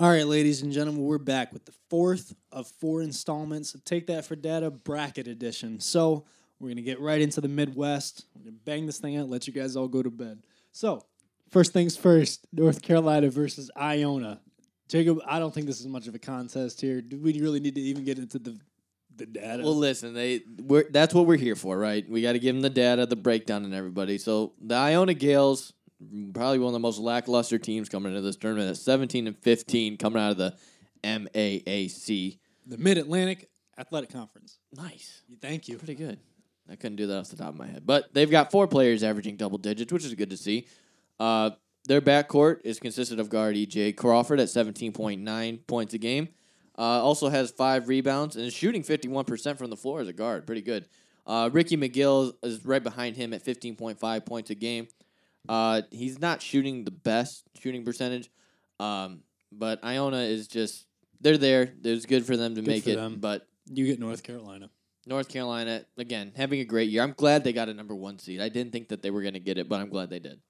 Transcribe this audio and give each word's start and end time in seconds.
All 0.00 0.08
right, 0.08 0.26
ladies 0.26 0.62
and 0.62 0.72
gentlemen, 0.72 1.02
we're 1.02 1.18
back 1.18 1.52
with 1.52 1.66
the 1.66 1.74
fourth 1.90 2.34
of 2.52 2.66
four 2.66 3.02
installments 3.02 3.74
of 3.74 3.84
Take 3.84 4.06
That 4.06 4.24
for 4.24 4.34
Data 4.34 4.70
Bracket 4.70 5.28
Edition. 5.28 5.78
So 5.78 6.24
we're 6.58 6.74
to 6.74 6.80
get 6.80 6.98
right 7.00 7.20
into 7.20 7.42
the 7.42 7.48
Midwest. 7.48 8.24
We're 8.34 8.46
to 8.46 8.56
bang 8.64 8.86
this 8.86 8.96
thing 8.96 9.18
out, 9.18 9.28
let 9.28 9.46
you 9.46 9.52
guys 9.52 9.76
all 9.76 9.88
go 9.88 10.02
to 10.02 10.10
bed. 10.10 10.42
So, 10.72 11.04
first 11.50 11.74
things 11.74 11.98
first 11.98 12.46
North 12.50 12.80
Carolina 12.80 13.28
versus 13.28 13.70
Iona. 13.78 14.40
Jacob, 14.88 15.18
I 15.26 15.38
don't 15.38 15.52
think 15.52 15.66
this 15.66 15.80
is 15.80 15.86
much 15.86 16.06
of 16.06 16.14
a 16.14 16.18
contest 16.18 16.80
here. 16.80 17.02
Do 17.02 17.18
we 17.18 17.38
really 17.38 17.60
need 17.60 17.74
to 17.74 17.82
even 17.82 18.02
get 18.02 18.18
into 18.18 18.38
the 18.38 18.58
the 19.14 19.26
data? 19.26 19.62
Well, 19.62 19.76
listen, 19.76 20.14
they 20.14 20.40
we're, 20.62 20.86
that's 20.90 21.12
what 21.12 21.26
we're 21.26 21.36
here 21.36 21.56
for, 21.56 21.78
right? 21.78 22.08
We 22.08 22.22
got 22.22 22.32
to 22.32 22.38
give 22.38 22.54
them 22.54 22.62
the 22.62 22.70
data, 22.70 23.04
the 23.04 23.16
breakdown, 23.16 23.66
and 23.66 23.74
everybody. 23.74 24.16
So 24.16 24.54
the 24.60 24.76
Iona 24.76 25.12
Gaels, 25.12 25.74
probably 26.34 26.58
one 26.58 26.68
of 26.68 26.72
the 26.72 26.78
most 26.78 26.98
lackluster 26.98 27.58
teams 27.58 27.88
coming 27.88 28.12
into 28.12 28.22
this 28.22 28.36
tournament, 28.36 28.70
at 28.70 28.76
17 28.76 29.26
and 29.26 29.38
15, 29.38 29.96
coming 29.96 30.22
out 30.22 30.32
of 30.32 30.36
the 30.38 30.54
MAAC. 31.04 32.38
the 32.66 32.78
Mid 32.78 32.98
Atlantic 32.98 33.48
Athletic 33.78 34.10
Conference. 34.12 34.58
Nice, 34.74 35.22
Thank 35.40 35.68
you. 35.68 35.76
pretty 35.78 35.94
good. 35.94 36.18
I 36.70 36.76
couldn't 36.76 36.96
do 36.96 37.06
that 37.08 37.18
off 37.18 37.28
the 37.28 37.36
top 37.36 37.48
of 37.48 37.56
my 37.56 37.66
head, 37.66 37.82
but 37.84 38.12
they've 38.14 38.30
got 38.30 38.50
four 38.52 38.68
players 38.68 39.02
averaging 39.02 39.36
double 39.36 39.58
digits, 39.58 39.92
which 39.92 40.04
is 40.04 40.14
good 40.14 40.30
to 40.30 40.36
see. 40.36 40.66
Uh, 41.18 41.50
their 41.86 42.00
backcourt 42.00 42.60
is 42.64 42.78
consisted 42.78 43.18
of 43.18 43.28
guard 43.30 43.56
EJ 43.56 43.96
Crawford 43.96 44.38
at 44.38 44.48
17.9 44.48 45.66
points 45.66 45.94
a 45.94 45.98
game. 45.98 46.28
Uh, 46.78 46.82
also 47.02 47.28
has 47.28 47.50
five 47.50 47.88
rebounds 47.88 48.36
and 48.36 48.44
is 48.46 48.54
shooting 48.54 48.82
51% 48.82 49.58
from 49.58 49.70
the 49.70 49.76
floor 49.76 50.00
as 50.00 50.08
a 50.08 50.12
guard. 50.12 50.46
Pretty 50.46 50.62
good. 50.62 50.86
Uh, 51.26 51.50
Rickey 51.52 51.76
McGill 51.76 52.32
is 52.42 52.64
right 52.64 52.82
behind 52.82 53.16
him 53.16 53.32
at 53.32 53.44
15.5 53.44 54.24
points 54.26 54.50
a 54.50 54.54
game. 54.54 54.86
Uh, 55.48 55.82
he's 55.90 56.18
not 56.20 56.42
shooting 56.42 56.84
the 56.84 56.90
best 56.90 57.44
shooting 57.58 57.84
percentage, 57.84 58.30
um, 58.78 59.22
but 59.50 59.82
Iona 59.84 60.18
is 60.18 60.46
just 60.48 60.86
they're 61.20 61.38
there. 61.38 61.72
It's 61.82 62.06
good 62.06 62.24
for 62.26 62.36
them 62.36 62.54
to 62.54 62.60
Good 62.62 62.68
make 62.68 62.86
it, 62.86 62.96
them. 62.96 63.18
but 63.20 63.46
You 63.66 63.86
get 63.86 63.98
North 63.98 64.22
Carolina. 64.22 64.70
North 65.06 65.28
Carolina 65.28 65.84
again 65.96 66.32
having 66.36 66.60
a 66.60 66.64
great 66.64 66.90
year. 66.90 67.02
I'm 67.02 67.14
glad 67.16 67.42
they 67.42 67.52
got 67.52 67.68
a 67.68 67.74
number 67.74 67.94
one 67.94 68.18
seed. 68.18 68.40
I 68.40 68.48
didn't 68.50 68.72
think 68.72 68.88
that 68.88 69.02
they 69.02 69.10
were 69.10 69.22
going 69.22 69.34
to 69.34 69.40
get 69.40 69.56
it, 69.58 69.68
but 69.68 69.80
I'm 69.80 69.88
glad 69.88 70.10
they 70.10 70.18
did. 70.18 70.40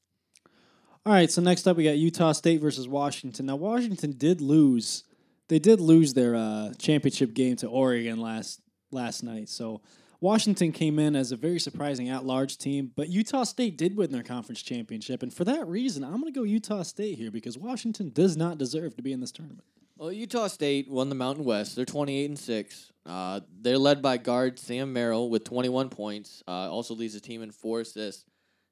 All 1.07 1.13
right, 1.15 1.31
so 1.31 1.41
next 1.41 1.67
up 1.67 1.77
we 1.77 1.85
got 1.85 1.97
Utah 1.97 2.33
State 2.33 2.61
versus 2.61 2.87
Washington. 2.87 3.47
Now 3.47 3.57
Washington 3.57 4.13
did 4.19 4.41
lose. 4.41 5.05
They 5.49 5.59
did 5.59 5.81
lose 5.81 6.13
their 6.15 6.35
uh, 6.37 6.73
championship 6.79 7.33
game 7.33 7.57
to 7.57 7.69
Oregon 7.69 8.21
last 8.21 8.61
last 8.93 9.23
night. 9.23 9.49
So 9.49 9.81
Washington 10.21 10.71
came 10.71 10.99
in 10.99 11.17
as 11.17 11.33
a 11.33 11.37
very 11.37 11.59
surprising 11.59 12.11
at-large 12.11 12.59
team, 12.59 12.93
but 12.95 13.09
Utah 13.09 13.45
State 13.45 13.79
did 13.79 13.97
win 13.97 14.13
their 14.13 14.23
conference 14.23 14.61
championship, 14.61 15.23
and 15.23 15.33
for 15.33 15.45
that 15.45 15.67
reason, 15.67 16.05
I'm 16.05 16.21
going 16.21 16.33
to 16.33 16.39
go 16.39 16.43
Utah 16.43 16.83
State 16.83 17.17
here 17.17 17.31
because 17.31 17.57
Washington 17.57 18.11
does 18.11 18.37
not 18.37 18.59
deserve 18.59 18.95
to 18.97 19.03
be 19.03 19.13
in 19.13 19.21
this 19.21 19.33
tournament. 19.33 19.65
Well, 19.97 20.13
Utah 20.13 20.47
State 20.47 20.91
won 20.91 21.09
the 21.09 21.15
Mountain 21.15 21.45
West. 21.45 21.77
They're 21.77 21.85
28 21.85 22.25
and 22.31 22.39
six. 22.39 22.91
Uh, 23.05 23.41
they're 23.61 23.79
led 23.79 24.01
by 24.03 24.17
guard 24.17 24.59
Sam 24.59 24.93
Merrill 24.93 25.29
with 25.29 25.45
21 25.45 25.89
points. 25.89 26.43
Uh, 26.47 26.71
also 26.71 26.95
leads 26.95 27.15
the 27.15 27.21
team 27.21 27.43
in 27.43 27.51
four 27.51 27.81
assists. 27.81 28.25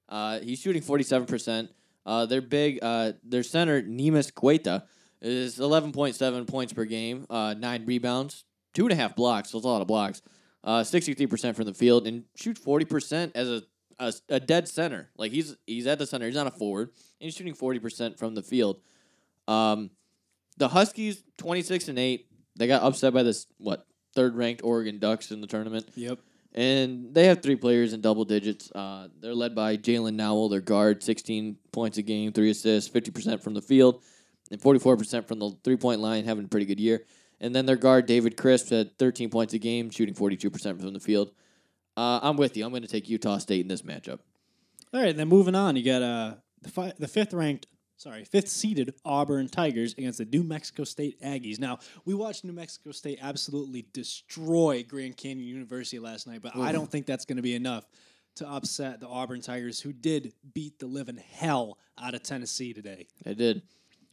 Uh, 0.09 0.41
he's 0.41 0.59
shooting 0.59 0.81
47 0.81 1.27
percent. 1.27 1.71
Uh, 2.07 2.25
their 2.25 2.41
big, 2.41 2.79
uh, 2.81 3.13
their 3.23 3.43
center 3.43 3.83
Neemias 3.83 4.33
Queta 4.33 4.85
is 5.21 5.59
11.7 5.59 6.47
points 6.47 6.73
per 6.73 6.87
game, 6.87 7.27
uh, 7.29 7.55
nine 7.59 7.85
rebounds, 7.85 8.45
two 8.73 8.85
and 8.85 8.93
a 8.93 8.97
half 8.97 9.15
blocks. 9.15 9.51
So 9.51 9.59
that's 9.59 9.67
a 9.67 9.69
lot 9.69 9.83
of 9.83 9.87
blocks. 9.87 10.23
Uh, 10.69 10.85
63 10.85 11.27
percent 11.27 11.57
from 11.57 11.65
the 11.65 11.73
field 11.73 12.07
and 12.07 12.25
shoots 12.37 12.61
40 12.61 12.85
percent 12.85 13.33
as 13.35 13.49
a, 13.49 13.63
a 13.99 14.13
a 14.29 14.39
dead 14.39 14.69
center. 14.69 15.09
Like 15.17 15.33
he's 15.33 15.57
he's 15.67 15.87
at 15.87 15.99
the 15.99 16.07
center. 16.07 16.27
He's 16.27 16.35
not 16.35 16.47
a 16.47 16.51
forward. 16.51 16.89
And 16.91 17.25
he's 17.27 17.35
shooting 17.35 17.55
40 17.55 17.79
percent 17.79 18.19
from 18.19 18.35
the 18.35 18.43
field. 18.43 18.81
Um, 19.47 19.91
the 20.59 20.69
Huskies 20.69 21.23
26 21.39 21.89
and 21.89 21.99
8. 21.99 22.27
They 22.57 22.67
got 22.67 22.83
upset 22.83 23.15
by 23.15 23.23
this 23.23 23.47
what 23.57 23.87
third 24.15 24.37
ranked 24.37 24.61
Oregon 24.63 24.99
Ducks 24.99 25.31
in 25.31 25.41
the 25.41 25.47
tournament, 25.47 25.89
Yep. 25.95 26.19
and 26.53 27.15
they 27.15 27.27
have 27.29 27.41
three 27.41 27.57
players 27.57 27.93
in 27.95 28.01
double 28.03 28.25
digits. 28.27 28.71
Uh, 28.73 29.09
they're 29.21 29.35
led 29.35 29.55
by 29.55 29.77
Jaylen 29.79 30.15
Nowell, 30.17 30.49
their 30.51 30.61
guard, 30.61 31.03
16 31.03 31.57
points 31.73 31.97
a 31.99 32.03
game, 32.03 32.33
three 32.33 32.51
assists, 32.51 32.91
50 32.91 33.11
percent 33.13 33.43
from 33.43 33.55
the 33.55 33.63
field, 33.63 34.03
and 34.51 34.61
44 34.61 34.97
percent 34.99 35.29
from 35.29 35.39
the 35.39 35.53
three 35.65 35.77
point 35.77 36.01
line, 36.01 36.25
having 36.25 36.45
a 36.45 36.49
pretty 36.49 36.67
good 36.67 36.81
year. 36.81 37.07
And 37.41 37.55
then 37.55 37.67
their 37.67 37.77
guard 37.77 38.07
David 38.07 38.37
Crisp 38.37 38.73
at 38.73 38.99
13 38.99 39.31
points 39.31 39.55
a 39.55 39.59
game, 39.59 39.91
shooting 39.91 40.15
42 40.15 40.51
percent 40.51 40.81
from 40.81 40.93
the 40.93 41.01
field. 41.01 41.31
Uh, 41.97 42.21
I'm 42.23 42.37
with 42.37 42.57
you. 42.57 42.65
I'm 42.65 42.71
going 42.71 42.83
to 42.83 42.89
take 42.89 43.09
Utah 43.09 43.39
State 43.39 43.61
in 43.61 43.69
this 43.69 43.83
matchup. 43.83 44.21
All 44.95 45.03
right, 45.03 45.17
then 45.17 45.29
moving 45.29 45.55
on, 45.55 45.77
you 45.77 45.85
got 45.85 46.03
uh, 46.03 46.35
the, 46.63 46.69
fi- 46.71 46.93
the 46.99 47.09
fifth 47.09 47.35
ranked, 47.35 47.67
sorry, 47.97 48.25
fifth 48.25 48.49
seeded 48.49 48.95
Auburn 49.05 49.49
Tigers 49.49 49.95
against 49.99 50.19
the 50.19 50.25
New 50.25 50.43
Mexico 50.43 50.85
State 50.85 51.21
Aggies. 51.21 51.59
Now, 51.59 51.79
we 52.07 52.15
watched 52.15 52.45
New 52.45 52.53
Mexico 52.53 52.93
State 52.93 53.19
absolutely 53.21 53.87
destroy 53.93 54.85
Grand 54.89 55.17
Canyon 55.17 55.47
University 55.47 55.99
last 55.99 56.27
night, 56.27 56.41
but 56.41 56.57
I 56.57 56.73
don't 56.73 56.91
think 56.91 57.05
that's 57.05 57.25
going 57.27 57.37
to 57.37 57.43
be 57.43 57.55
enough 57.55 57.85
to 58.37 58.49
upset 58.49 59.01
the 59.01 59.09
Auburn 59.09 59.41
Tigers, 59.41 59.81
who 59.81 59.93
did 59.93 60.33
beat 60.55 60.79
the 60.79 60.87
living 60.87 61.19
hell 61.33 61.77
out 62.01 62.15
of 62.15 62.23
Tennessee 62.23 62.73
today. 62.73 63.09
They 63.25 63.35
did. 63.35 63.63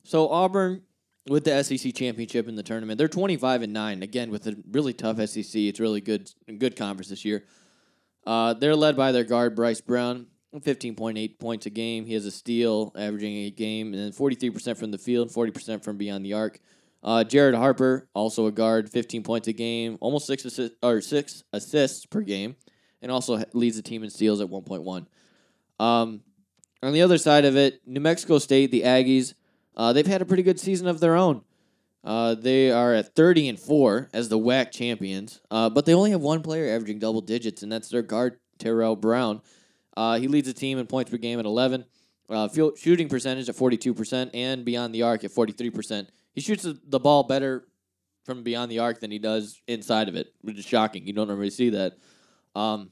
So 0.04 0.28
Auburn 0.30 0.82
with 1.28 1.44
the 1.44 1.64
SEC 1.64 1.94
championship 1.94 2.48
in 2.48 2.56
the 2.56 2.64
tournament, 2.64 2.98
they're 2.98 3.08
twenty 3.08 3.38
five 3.38 3.62
and 3.62 3.74
nine. 3.74 4.04
Again, 4.04 4.30
with 4.30 4.48
a 4.48 4.56
really 4.72 4.94
tough 4.94 5.18
SEC, 5.28 5.56
it's 5.56 5.80
really 5.80 6.02
good 6.02 6.32
good 6.58 6.76
conference 6.76 7.10
this 7.10 7.26
year. 7.26 7.46
Uh, 8.26 8.54
they're 8.54 8.76
led 8.76 8.96
by 8.96 9.12
their 9.12 9.24
guard 9.24 9.56
Bryce 9.56 9.82
Brown, 9.82 10.28
fifteen 10.62 10.96
point 10.96 11.18
eight 11.18 11.40
points 11.40 11.66
a 11.66 11.70
game. 11.70 12.06
He 12.06 12.14
has 12.14 12.26
a 12.26 12.32
steal, 12.32 12.92
averaging 12.96 13.36
a 13.38 13.52
game, 13.52 13.94
and 13.94 14.02
then 14.02 14.12
forty 14.12 14.36
three 14.36 14.52
percent 14.52 14.78
from 14.78 14.92
the 14.92 14.98
field, 14.98 15.32
forty 15.32 15.52
percent 15.52 15.84
from 15.84 15.98
beyond 15.98 16.26
the 16.26 16.34
arc. 16.34 16.60
Uh, 17.04 17.24
Jared 17.24 17.54
Harper, 17.54 18.10
also 18.16 18.48
a 18.48 18.52
guard, 18.52 18.90
fifteen 18.90 19.24
points 19.24 19.48
a 19.48 19.54
game, 19.54 19.98
almost 20.02 20.26
six 20.26 20.44
assist, 20.46 20.74
or 20.82 21.02
six 21.02 21.44
assists 21.54 22.06
per 22.06 22.22
game, 22.22 22.56
and 23.02 23.12
also 23.12 23.44
leads 23.54 23.76
the 23.76 23.84
team 23.84 24.04
in 24.04 24.10
steals 24.10 24.42
at 24.42 24.50
one 24.50 24.64
point 24.64 24.84
one. 24.84 25.08
Um, 25.80 26.22
on 26.82 26.94
the 26.94 27.02
other 27.02 27.18
side 27.18 27.46
of 27.46 27.56
it, 27.56 27.82
New 27.86 28.00
Mexico 28.00 28.38
State, 28.38 28.72
the 28.72 28.84
Aggies, 28.84 29.34
uh, 29.78 29.94
they've 29.94 30.08
had 30.08 30.22
a 30.22 30.26
pretty 30.26 30.44
good 30.44 30.60
season 30.60 30.88
of 30.88 31.00
their 31.00 31.16
own. 31.16 31.42
Uh, 32.04 32.36
they 32.36 32.72
are 32.72 32.94
at 32.94 33.16
30 33.16 33.50
and 33.50 33.60
4 33.60 34.10
as 34.14 34.30
the 34.30 34.38
WAC 34.38 34.72
champions, 34.72 35.42
uh, 35.50 35.70
but 35.70 35.86
they 35.86 35.94
only 35.94 36.12
have 36.12 36.22
one 36.22 36.44
player 36.44 36.74
averaging 36.74 37.00
double 37.00 37.22
digits, 37.22 37.64
and 37.64 37.72
that's 37.72 37.90
their 37.90 38.04
guard, 38.04 38.38
Terrell 38.60 38.96
Brown. 38.96 39.42
Uh, 39.98 40.20
he 40.20 40.28
leads 40.28 40.48
the 40.48 40.54
team 40.54 40.78
in 40.78 40.86
points 40.86 41.10
per 41.10 41.18
game 41.18 41.40
at 41.40 41.46
11, 41.46 41.84
uh, 42.30 42.48
field 42.48 42.78
shooting 42.78 43.10
percentage 43.10 43.50
at 43.50 43.56
42%, 43.56 44.30
and 44.36 44.64
beyond 44.64 44.94
the 44.94 45.02
arc 45.02 45.24
at 45.24 45.32
43%. 45.32 46.08
He 46.34 46.42
shoots 46.42 46.64
the- 46.64 47.00
ball 47.00 47.24
better 47.24 47.66
from 48.24 48.44
beyond 48.44 48.70
the 48.70 48.80
arc 48.80 49.00
than 49.00 49.10
he 49.10 49.20
does 49.20 49.62
inside 49.68 50.08
of 50.08 50.16
it, 50.16 50.34
which 50.42 50.58
is 50.60 50.66
shocking. 50.66 51.08
You 51.08 51.14
don't 51.14 51.28
normally 51.28 51.50
see 51.50 51.70
that. 51.70 51.98
Um, 52.56 52.92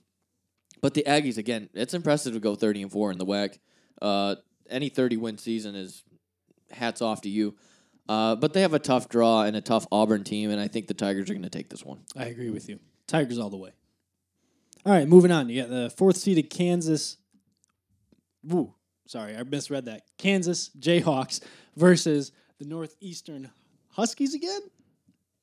but 0.82 0.94
the 0.94 1.04
Aggies, 1.08 1.38
again, 1.38 1.70
it's 1.74 1.94
impressive 1.94 2.34
to 2.34 2.40
go 2.40 2.56
30 2.56 2.84
and 2.84 2.92
4 2.92 3.12
in 3.12 3.18
the 3.18 3.26
WAC. 3.26 3.60
Uh, 4.02 4.36
any 4.70 4.90
30 4.90 5.18
win 5.18 5.38
season 5.38 5.76
is 5.76 6.04
hats 6.74 7.02
off 7.02 7.22
to 7.22 7.30
you. 7.30 7.56
Uh, 8.10 8.36
but 8.36 8.54
they 8.54 8.62
have 8.62 8.74
a 8.74 8.80
tough 8.80 9.08
draw 9.08 9.44
and 9.44 9.56
a 9.56 9.62
tough 9.62 9.88
Auburn 9.92 10.24
team, 10.24 10.52
and 10.52 10.60
I 10.60 10.68
think 10.68 10.88
the 10.88 10.94
Tigers 10.94 11.30
are 11.30 11.34
going 11.34 11.44
to 11.44 11.50
take 11.50 11.70
this 11.70 11.86
one. 11.86 12.00
I 12.18 12.26
agree 12.26 12.50
with 12.50 12.68
you. 12.68 12.80
Tigers 13.08 13.40
all 13.40 13.50
the 13.50 13.58
way. 13.58 13.72
All 14.86 14.92
right, 14.92 15.08
moving 15.08 15.32
on. 15.32 15.48
You 15.48 15.62
got 15.62 15.70
the 15.70 15.90
fourth 15.90 16.18
seeded 16.18 16.50
Kansas. 16.50 17.18
Woo, 18.44 18.74
sorry, 19.08 19.38
I 19.38 19.44
misread 19.44 19.86
that. 19.86 20.04
Kansas 20.18 20.70
Jayhawks 20.78 21.42
versus 21.78 22.34
the 22.60 22.66
Northeastern 22.66 23.50
Huskies 23.92 24.34
again. 24.34 24.62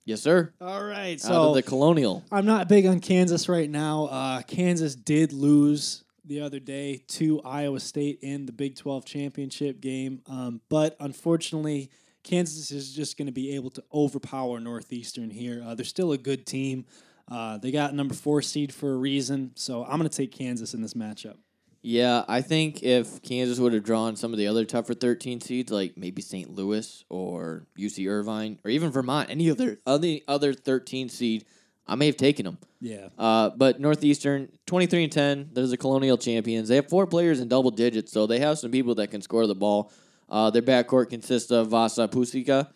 Yes, 0.05 0.21
sir. 0.21 0.53
All 0.61 0.85
right, 0.85 1.15
Out 1.15 1.21
so 1.21 1.49
of 1.51 1.55
the 1.55 1.63
Colonial. 1.63 2.25
I'm 2.31 2.45
not 2.45 2.69
big 2.69 2.85
on 2.85 3.01
Kansas 3.01 3.49
right 3.49 3.71
now. 3.71 4.07
Uh, 4.07 4.43
Kansas 4.43 4.95
did 4.95 5.33
lose 5.33 6.05
the 6.25 6.41
other 6.41 6.61
day 6.61 7.03
to 7.09 7.41
Iowa 7.43 7.81
State 7.81 8.19
in 8.23 8.47
the 8.47 8.53
Big 8.53 8.77
12 8.77 9.05
championship 9.05 9.81
game, 9.81 10.23
um, 10.27 10.61
but 10.69 10.97
unfortunately, 11.01 11.91
Kansas 12.23 12.71
is 12.71 12.95
just 12.95 13.17
going 13.17 13.27
to 13.27 13.33
be 13.33 13.55
able 13.55 13.71
to 13.71 13.85
overpower 13.93 14.61
Northeastern 14.61 15.31
here. 15.31 15.63
Uh, 15.65 15.75
they're 15.75 15.85
still 15.85 16.13
a 16.13 16.19
good 16.19 16.47
team. 16.47 16.85
Uh, 17.29 17.59
they 17.59 17.71
got 17.71 17.95
number 17.95 18.15
four 18.15 18.43
seed 18.43 18.75
for 18.75 18.93
a 18.93 18.97
reason, 18.97 19.53
so 19.55 19.85
I'm 19.85 19.99
going 19.99 20.09
to 20.09 20.17
take 20.17 20.33
Kansas 20.33 20.75
in 20.75 20.83
this 20.83 20.95
matchup. 20.95 21.37
Yeah, 21.83 22.25
I 22.29 22.43
think 22.43 22.83
if 22.83 23.23
Kansas 23.23 23.59
would 23.59 23.73
have 23.73 23.85
drawn 23.85 24.15
some 24.15 24.33
of 24.33 24.39
the 24.39 24.49
other 24.49 24.67
tougher 24.67 24.93
13 24.93 25.41
seeds, 25.41 25.73
like 25.73 25.97
maybe 25.97 26.21
St. 26.21 26.51
Louis 26.55 27.05
or 27.09 27.67
UC 27.79 28.07
Irvine 28.11 28.59
or 28.65 28.71
even 28.71 28.91
Vermont, 28.91 29.31
any 29.31 29.51
other 29.51 29.79
other 29.87 30.19
other 30.29 30.53
13 30.53 31.09
seed, 31.09 31.47
I 31.91 31.97
may 31.97 32.07
have 32.07 32.17
taken 32.17 32.45
them. 32.45 32.59
Yeah, 32.81 33.09
Uh, 33.19 33.51
but 33.51 33.81
Northeastern, 33.81 34.49
23 34.67 35.05
and 35.05 35.13
10, 35.13 35.51
they're 35.53 35.67
the 35.67 35.77
Colonial 35.77 36.17
champions. 36.17 36.69
They 36.69 36.77
have 36.77 36.89
four 36.89 37.07
players 37.07 37.41
in 37.41 37.49
double 37.49 37.71
digits, 37.73 38.13
so 38.13 38.27
they 38.27 38.39
have 38.39 38.59
some 38.59 38.71
people 38.71 38.95
that 38.95 39.09
can 39.11 39.21
score 39.21 39.47
the 39.47 39.55
ball. 39.55 39.93
Uh, 40.29 40.49
their 40.51 40.63
backcourt 40.63 41.11
consists 41.11 41.51
of 41.51 41.69
Vasa 41.69 42.07
Pusica 42.09 42.69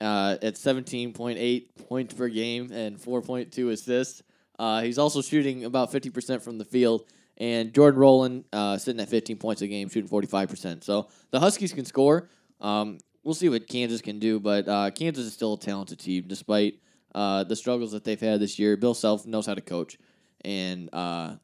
uh, 0.00 0.36
at 0.42 0.56
17.8 0.56 1.66
points 1.88 2.14
per 2.14 2.28
game 2.28 2.70
and 2.72 2.98
4.2 2.98 3.70
assists. 3.70 4.22
Uh, 4.58 4.82
he's 4.82 4.98
also 4.98 5.22
shooting 5.22 5.64
about 5.64 5.92
50% 5.92 6.42
from 6.42 6.58
the 6.58 6.64
field. 6.64 7.04
And 7.38 7.72
Jordan 7.72 8.00
Roland 8.00 8.44
uh, 8.52 8.78
sitting 8.78 9.00
at 9.00 9.08
15 9.08 9.36
points 9.36 9.62
a 9.62 9.68
game, 9.68 9.88
shooting 9.88 10.08
45%. 10.10 10.82
So 10.82 11.08
the 11.30 11.38
Huskies 11.38 11.72
can 11.72 11.84
score. 11.84 12.28
Um, 12.60 12.98
we'll 13.22 13.34
see 13.34 13.48
what 13.48 13.68
Kansas 13.68 14.00
can 14.00 14.18
do. 14.18 14.40
But 14.40 14.66
uh, 14.66 14.90
Kansas 14.90 15.26
is 15.26 15.34
still 15.34 15.54
a 15.54 15.58
talented 15.58 15.98
team, 16.00 16.24
despite 16.26 16.80
uh, 17.14 17.44
the 17.44 17.56
struggles 17.56 17.92
that 17.92 18.04
they've 18.04 18.20
had 18.20 18.40
this 18.40 18.58
year. 18.58 18.76
Bill 18.76 18.94
Self 18.94 19.26
knows 19.26 19.46
how 19.46 19.54
to 19.54 19.60
coach, 19.60 19.96
and 20.44 20.88
uh, 20.92 21.36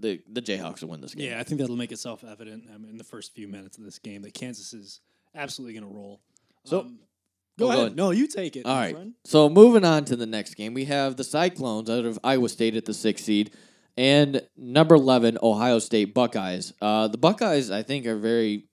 the 0.00 0.20
the 0.30 0.42
Jayhawks 0.42 0.82
will 0.82 0.90
win 0.90 1.00
this 1.00 1.14
game. 1.14 1.30
Yeah, 1.30 1.40
I 1.40 1.42
think 1.42 1.60
that'll 1.60 1.76
make 1.76 1.92
itself 1.92 2.22
evident 2.24 2.64
I 2.72 2.78
mean, 2.78 2.90
in 2.90 2.98
the 2.98 3.04
first 3.04 3.34
few 3.34 3.48
minutes 3.48 3.78
of 3.78 3.84
this 3.84 3.98
game 3.98 4.22
that 4.22 4.34
Kansas 4.34 4.72
is 4.72 5.00
absolutely 5.34 5.78
going 5.78 5.90
to 5.92 5.96
roll. 5.98 6.20
So- 6.64 6.80
Um, 6.80 6.98
go 7.58 7.66
Oh, 7.66 7.68
go 7.68 7.70
ahead. 7.72 7.78
ahead. 7.86 7.96
No, 7.96 8.10
you 8.10 8.26
take 8.28 8.56
it. 8.56 8.66
All 8.66 8.74
right. 8.76 8.94
friend. 8.94 9.14
So 9.24 9.48
moving 9.48 9.84
on 9.84 10.04
to 10.06 10.16
the 10.16 10.26
next 10.26 10.54
game, 10.54 10.74
we 10.74 10.84
have 10.86 11.16
the 11.16 11.24
Cyclones 11.24 11.88
out 11.88 12.04
of 12.04 12.18
Iowa 12.22 12.48
State 12.50 12.76
at 12.76 12.84
the 12.84 12.92
sixth 12.94 13.24
seed, 13.24 13.50
and 13.96 14.42
number 14.56 14.94
eleven 14.94 15.38
Ohio 15.42 15.78
State 15.78 16.12
Buckeyes. 16.14 16.72
Uh, 16.82 17.08
the 17.08 17.16
Buckeyes, 17.18 17.70
I 17.70 17.82
think, 17.82 18.06
are 18.06 18.16
very 18.18 18.68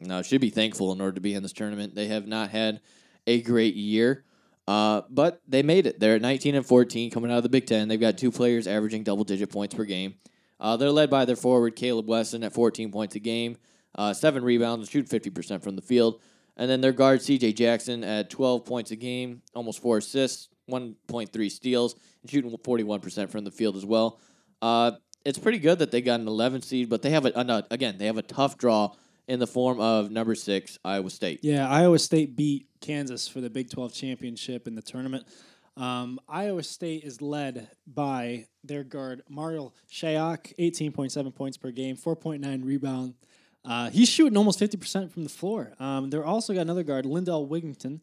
no 0.00 0.22
should 0.22 0.40
be 0.40 0.50
thankful 0.50 0.92
in 0.92 1.00
order 1.00 1.12
to 1.14 1.20
be 1.20 1.34
in 1.34 1.42
this 1.42 1.52
tournament. 1.52 1.94
They 1.94 2.06
have 2.08 2.26
not 2.26 2.50
had 2.50 2.80
a 3.26 3.40
great 3.42 3.74
year, 3.74 4.24
uh, 4.66 5.02
but 5.10 5.42
they 5.46 5.62
made 5.62 5.86
it. 5.86 6.00
They're 6.00 6.16
at 6.16 6.22
nineteen 6.22 6.54
and 6.54 6.66
fourteen 6.66 7.10
coming 7.10 7.30
out 7.30 7.38
of 7.38 7.42
the 7.42 7.48
Big 7.48 7.66
Ten. 7.66 7.88
They've 7.88 8.00
got 8.00 8.18
two 8.18 8.30
players 8.30 8.66
averaging 8.66 9.04
double 9.04 9.24
digit 9.24 9.50
points 9.50 9.74
per 9.74 9.84
game. 9.84 10.14
Uh, 10.60 10.76
they're 10.76 10.90
led 10.90 11.10
by 11.10 11.24
their 11.24 11.36
forward 11.36 11.76
Kaleb 11.76 12.06
Wesson 12.06 12.42
at 12.44 12.52
fourteen 12.52 12.90
points 12.90 13.14
a 13.14 13.20
game, 13.20 13.56
uh, 13.94 14.14
seven 14.14 14.44
rebounds, 14.44 14.86
and 14.86 14.90
shoot 14.90 15.08
fifty 15.08 15.30
percent 15.30 15.62
from 15.62 15.76
the 15.76 15.82
field. 15.82 16.20
And 16.56 16.70
then 16.70 16.80
their 16.80 16.92
guard 16.92 17.20
CJ 17.20 17.56
Jackson 17.56 18.04
at 18.04 18.30
12 18.30 18.64
points 18.64 18.90
a 18.92 18.96
game, 18.96 19.42
almost 19.54 19.82
four 19.82 19.98
assists, 19.98 20.48
1.3 20.70 21.50
steals, 21.50 21.96
and 22.22 22.30
shooting 22.30 22.50
41% 22.50 23.28
from 23.28 23.44
the 23.44 23.50
field 23.50 23.76
as 23.76 23.84
well. 23.84 24.20
Uh, 24.62 24.92
it's 25.24 25.38
pretty 25.38 25.58
good 25.58 25.80
that 25.80 25.90
they 25.90 26.00
got 26.00 26.20
an 26.20 26.28
11 26.28 26.62
seed, 26.62 26.88
but 26.88 27.02
they 27.02 27.10
have 27.10 27.26
a 27.26 27.36
uh, 27.36 27.62
again 27.70 27.96
they 27.98 28.06
have 28.06 28.18
a 28.18 28.22
tough 28.22 28.58
draw 28.58 28.94
in 29.26 29.38
the 29.38 29.46
form 29.46 29.80
of 29.80 30.10
number 30.10 30.34
six 30.34 30.78
Iowa 30.84 31.10
State. 31.10 31.40
Yeah, 31.42 31.68
Iowa 31.68 31.98
State 31.98 32.36
beat 32.36 32.66
Kansas 32.80 33.26
for 33.26 33.40
the 33.40 33.50
Big 33.50 33.70
12 33.70 33.94
championship 33.94 34.66
in 34.66 34.74
the 34.74 34.82
tournament. 34.82 35.26
Um, 35.76 36.20
Iowa 36.28 36.62
State 36.62 37.02
is 37.04 37.20
led 37.20 37.68
by 37.86 38.46
their 38.62 38.84
guard 38.84 39.22
Marial 39.28 39.74
Shayok, 39.90 40.54
18.7 40.58 41.34
points 41.34 41.56
per 41.56 41.70
game, 41.70 41.96
4.9 41.96 42.64
rebound. 42.64 43.14
Uh, 43.64 43.90
he's 43.90 44.08
shooting 44.08 44.36
almost 44.36 44.60
50% 44.60 45.10
from 45.10 45.24
the 45.24 45.30
floor. 45.30 45.72
Um, 45.80 46.10
they're 46.10 46.24
also 46.24 46.52
got 46.52 46.60
another 46.60 46.82
guard, 46.82 47.06
Lindell 47.06 47.48
Wigginton, 47.48 48.00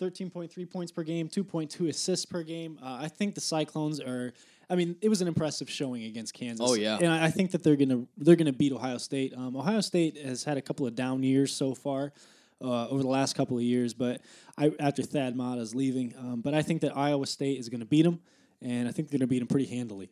13.3 0.00 0.70
points 0.70 0.92
per 0.92 1.02
game, 1.02 1.28
2.2 1.28 1.88
assists 1.88 2.26
per 2.26 2.42
game. 2.42 2.78
Uh, 2.80 2.98
I 3.00 3.08
think 3.08 3.34
the 3.34 3.40
Cyclones 3.40 4.00
are. 4.00 4.32
I 4.70 4.76
mean, 4.76 4.96
it 5.00 5.08
was 5.08 5.22
an 5.22 5.28
impressive 5.28 5.70
showing 5.70 6.04
against 6.04 6.34
Kansas. 6.34 6.66
Oh, 6.68 6.74
yeah. 6.74 6.98
and 7.00 7.08
I 7.08 7.26
I 7.26 7.30
think 7.30 7.52
that 7.52 7.62
they're 7.62 7.76
gonna 7.76 8.04
they're 8.16 8.36
gonna 8.36 8.52
beat 8.52 8.72
Ohio 8.72 8.98
State. 8.98 9.34
Um, 9.36 9.56
Ohio 9.56 9.80
State 9.80 10.16
has 10.18 10.44
had 10.44 10.58
a 10.58 10.62
couple 10.62 10.86
of 10.86 10.94
down 10.94 11.22
years 11.22 11.54
so 11.54 11.74
far 11.74 12.12
uh, 12.60 12.88
over 12.88 13.02
the 13.02 13.08
last 13.08 13.34
couple 13.34 13.56
of 13.56 13.62
years, 13.62 13.94
but 13.94 14.20
I 14.56 14.72
after 14.80 15.02
Thad 15.02 15.36
Matta's 15.36 15.74
leaving, 15.74 16.14
um, 16.18 16.40
but 16.40 16.54
I 16.54 16.62
think 16.62 16.82
that 16.82 16.96
Iowa 16.96 17.26
State 17.26 17.58
is 17.58 17.68
going 17.68 17.80
to 17.80 17.86
beat 17.86 18.02
them, 18.02 18.20
and 18.60 18.88
I 18.88 18.92
think 18.92 19.08
they're 19.08 19.18
going 19.18 19.28
to 19.28 19.32
beat 19.32 19.38
them 19.38 19.48
pretty 19.48 19.66
handily. 19.66 20.10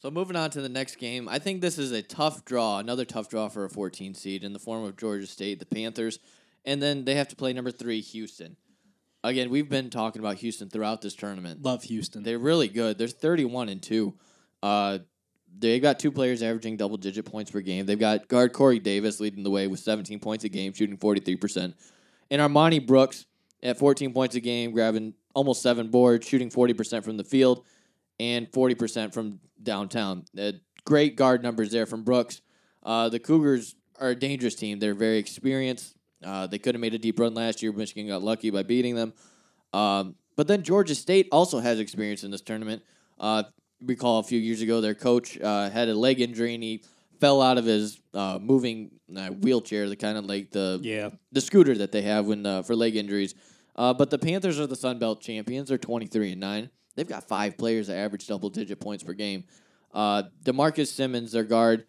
So 0.00 0.10
moving 0.12 0.36
on 0.36 0.50
to 0.50 0.60
the 0.60 0.68
next 0.68 0.96
game, 0.96 1.28
I 1.28 1.40
think 1.40 1.60
this 1.60 1.76
is 1.76 1.90
a 1.90 2.02
tough 2.02 2.44
draw, 2.44 2.78
another 2.78 3.04
tough 3.04 3.28
draw 3.28 3.48
for 3.48 3.64
a 3.64 3.68
14 3.68 4.14
seed 4.14 4.44
in 4.44 4.52
the 4.52 4.60
form 4.60 4.84
of 4.84 4.96
Georgia 4.96 5.26
State, 5.26 5.58
the 5.58 5.66
Panthers, 5.66 6.20
and 6.64 6.80
then 6.80 7.04
they 7.04 7.16
have 7.16 7.26
to 7.28 7.36
play 7.36 7.52
number 7.52 7.72
three 7.72 8.00
Houston. 8.00 8.56
Again, 9.28 9.50
we've 9.50 9.68
been 9.68 9.90
talking 9.90 10.20
about 10.20 10.38
Houston 10.38 10.70
throughout 10.70 11.02
this 11.02 11.14
tournament. 11.14 11.60
Love 11.62 11.82
Houston. 11.82 12.22
They're 12.22 12.38
really 12.38 12.66
good. 12.66 12.96
They're 12.96 13.08
31 13.08 13.68
and 13.68 13.82
2. 13.82 14.14
Uh, 14.62 14.98
they've 15.58 15.82
got 15.82 15.98
two 15.98 16.10
players 16.10 16.42
averaging 16.42 16.78
double 16.78 16.96
digit 16.96 17.26
points 17.26 17.50
per 17.50 17.60
game. 17.60 17.84
They've 17.84 17.98
got 17.98 18.26
guard 18.28 18.54
Corey 18.54 18.78
Davis 18.78 19.20
leading 19.20 19.44
the 19.44 19.50
way 19.50 19.66
with 19.66 19.80
17 19.80 20.18
points 20.18 20.44
a 20.44 20.48
game, 20.48 20.72
shooting 20.72 20.96
43%. 20.96 21.74
And 22.30 22.40
Armoni 22.40 22.86
Brooks 22.86 23.26
at 23.62 23.78
14 23.78 24.14
points 24.14 24.34
a 24.34 24.40
game, 24.40 24.72
grabbing 24.72 25.12
almost 25.34 25.60
seven 25.60 25.90
boards, 25.90 26.26
shooting 26.26 26.48
40% 26.48 27.04
from 27.04 27.18
the 27.18 27.24
field 27.24 27.66
and 28.18 28.50
40% 28.50 29.12
from 29.12 29.40
downtown. 29.62 30.24
Uh, 30.40 30.52
great 30.86 31.16
guard 31.16 31.42
numbers 31.42 31.70
there 31.70 31.84
from 31.84 32.02
Brooks. 32.02 32.40
Uh, 32.82 33.10
the 33.10 33.18
Cougars 33.18 33.74
are 34.00 34.08
a 34.08 34.14
dangerous 34.14 34.54
team. 34.54 34.78
They're 34.78 34.94
very 34.94 35.18
experienced. 35.18 35.97
Uh, 36.24 36.46
they 36.46 36.58
could 36.58 36.74
have 36.74 36.80
made 36.80 36.94
a 36.94 36.98
deep 36.98 37.18
run 37.18 37.34
last 37.34 37.62
year. 37.62 37.72
Michigan 37.72 38.08
got 38.08 38.22
lucky 38.22 38.50
by 38.50 38.62
beating 38.62 38.94
them. 38.94 39.12
Um, 39.72 40.16
but 40.36 40.46
then 40.46 40.62
Georgia 40.62 40.94
State 40.94 41.28
also 41.32 41.58
has 41.58 41.78
experience 41.78 42.24
in 42.24 42.30
this 42.30 42.40
tournament. 42.40 42.82
Uh, 43.18 43.44
recall 43.82 44.18
a 44.18 44.22
few 44.22 44.38
years 44.38 44.62
ago, 44.62 44.80
their 44.80 44.94
coach 44.94 45.38
uh, 45.40 45.70
had 45.70 45.88
a 45.88 45.94
leg 45.94 46.20
injury 46.20 46.54
and 46.54 46.62
he 46.62 46.82
fell 47.20 47.42
out 47.42 47.58
of 47.58 47.64
his 47.64 48.00
uh, 48.14 48.38
moving 48.40 48.90
uh, 49.16 49.28
wheelchair, 49.28 49.88
the 49.88 49.96
kind 49.96 50.16
of 50.18 50.26
like 50.26 50.50
the 50.50 50.80
yeah, 50.82 51.10
the 51.32 51.40
scooter 51.40 51.74
that 51.76 51.92
they 51.92 52.02
have 52.02 52.26
when 52.26 52.46
uh, 52.46 52.62
for 52.62 52.76
leg 52.76 52.96
injuries. 52.96 53.34
Uh, 53.76 53.92
but 53.92 54.10
the 54.10 54.18
Panthers 54.18 54.58
are 54.58 54.66
the 54.66 54.76
Sun 54.76 54.98
Belt 54.98 55.20
champions. 55.20 55.68
They're 55.68 55.78
twenty 55.78 56.06
three 56.06 56.32
and 56.32 56.40
nine. 56.40 56.70
They've 56.94 57.08
got 57.08 57.28
five 57.28 57.56
players 57.56 57.86
that 57.86 57.96
average 57.96 58.26
double 58.26 58.50
digit 58.50 58.80
points 58.80 59.04
per 59.04 59.12
game. 59.12 59.44
Uh, 59.92 60.24
D'Marcus 60.42 60.92
Simonds, 60.92 61.32
their 61.32 61.44
guard, 61.44 61.86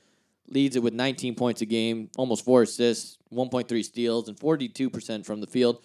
leads 0.48 0.76
it 0.76 0.84
with 0.84 0.94
19 0.94 1.36
points 1.36 1.62
a 1.62 1.66
game, 1.66 2.10
almost 2.16 2.46
four 2.46 2.62
assists, 2.62 3.18
1.3 3.34 3.84
steals, 3.84 4.28
and 4.28 4.38
42% 4.38 5.26
from 5.26 5.42
the 5.42 5.48
field. 5.48 5.82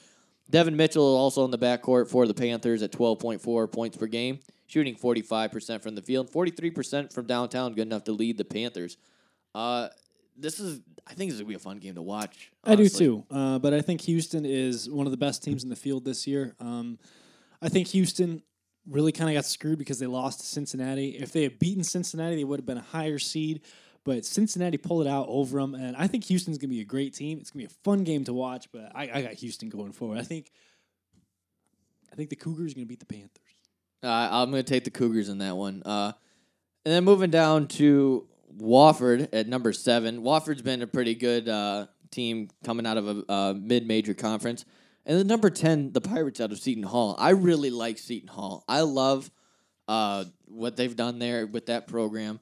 Devin 0.51 0.77
Mitchell 0.77 1.17
also 1.17 1.45
in 1.45 1.51
the 1.51 1.59
backcourt 1.59 2.09
for 2.09 2.27
the 2.27 2.35
Panthers 2.35 2.83
at 2.83 2.93
12.4 2.93 3.73
points 3.73 3.97
per 3.97 4.07
game, 4.07 4.41
shooting 4.67 4.95
45% 4.95 5.83
from 5.83 5.95
the 5.95 6.03
field, 6.03 6.31
43% 6.31 7.13
from 7.13 7.27
downtown, 7.27 7.73
good 7.73 7.87
enough 7.87 8.05
to 8.05 8.13
lead 8.13 8.37
the 8.37 8.45
Panthers. 8.45 8.99
Uh, 9.55 9.89
this 10.37 10.61
is, 10.61 10.81
I 11.07 11.15
think, 11.15 11.31
this 11.31 11.37
is 11.37 11.41
gonna 11.41 11.49
be 11.49 11.55
a 11.55 11.61
fun 11.61 11.79
game 11.79 11.95
to 11.95 12.03
watch. 12.03 12.51
I 12.63 12.75
do 12.75 12.89
too. 12.89 13.25
Uh, 13.31 13.59
but 13.59 13.73
I 13.73 13.81
think 13.81 14.03
Houston 14.03 14.45
is 14.45 14.91
one 14.91 15.07
of 15.07 15.13
the 15.13 15.17
best 15.17 15.43
teams 15.43 15.63
in 15.63 15.71
the 15.71 15.77
field 15.77 16.05
this 16.05 16.27
year. 16.27 16.55
Um, 16.61 16.99
I 17.63 17.69
think 17.69 17.89
Houston 17.89 18.43
really 18.87 19.13
kind 19.13 19.31
of 19.31 19.35
got 19.35 19.47
screwed 19.47 19.79
because 19.79 19.99
they 19.99 20.07
lost 20.07 20.41
to 20.41 20.47
Cincinnati. 20.47 21.11
If 21.11 21.33
they 21.33 21.45
had 21.45 21.59
beaten 21.59 21.85
Cincinnati, 21.85 22.37
they 22.37 22.45
would 22.45 22.61
have 22.61 22.67
been 22.67 22.79
a 22.79 22.83
higher 22.83 23.19
seed. 23.19 23.63
But 24.05 24.25
Cincinnati 24.25 24.77
pulled 24.77 25.07
it 25.07 25.11
out 25.11 25.27
over 25.29 25.59
them, 25.59 25.75
and 25.75 25.97
I 25.97 26.07
think 26.07 26.25
Houston's 26.25 26.59
gonna 26.59 26.71
be 26.71 26.81
a 26.81 26.85
great 26.85 27.15
team. 27.15 27.39
It's 27.41 27.51
gonna 27.51 27.63
be 27.63 27.67
a 27.67 27.77
fun 27.83 28.05
game 28.05 28.25
to 28.25 28.33
watch. 28.33 28.69
But 28.71 28.93
I, 28.95 29.11
I 29.13 29.23
got 29.23 29.33
Houston 29.33 29.69
going 29.71 29.93
forward. 29.93 30.19
I 30.19 30.23
think, 30.23 30.51
I 32.13 32.17
think 32.17 32.31
the 32.31 32.37
Cougars 32.37 32.73
are 32.73 32.75
gonna 32.77 32.87
beat 32.87 33.01
the 33.01 33.07
Panthers. 33.07 33.41
Uh, 34.03 34.29
I'm 34.31 34.51
going 34.51 34.63
to 34.63 34.71
take 34.71 34.85
the 34.85 34.91
Cougars 34.91 35.31
in 35.31 35.39
that 35.39 35.57
one. 35.57 35.83
Uh, 35.83 36.13
and 36.85 36.93
then 36.93 37.05
moving 37.05 37.31
down 37.31 37.69
to 37.69 38.29
Wofford 38.55 39.31
at 39.33 39.49
number 39.49 39.73
seven. 39.73 40.21
Wofford's 40.21 40.61
been 40.61 40.83
a 40.83 40.87
pretty 40.87 41.15
good 41.15 41.49
uh, 41.49 41.87
team 42.11 42.51
coming 42.65 42.87
out 42.87 42.99
of 42.99 43.09
a 43.09 43.33
uh, 43.33 43.55
mid-major 43.55 44.13
conference. 44.13 44.67
And 45.07 45.19
then 45.19 45.27
number 45.27 45.49
ten, 45.49 45.91
the 45.93 46.03
Pirates 46.03 46.39
out 46.39 46.53
of 46.53 46.59
Seton 46.59 46.83
Hall. 46.83 47.17
I 47.19 47.31
really 47.31 47.71
like 47.71 47.97
Seton 47.97 48.29
Hall. 48.29 48.63
I 48.69 48.83
love 48.83 49.31
uh, 49.89 50.25
what 50.45 50.77
they've 50.77 50.95
done 50.95 51.19
there 51.19 51.47
with 51.47 51.67
that 51.67 51.87
program. 51.87 52.41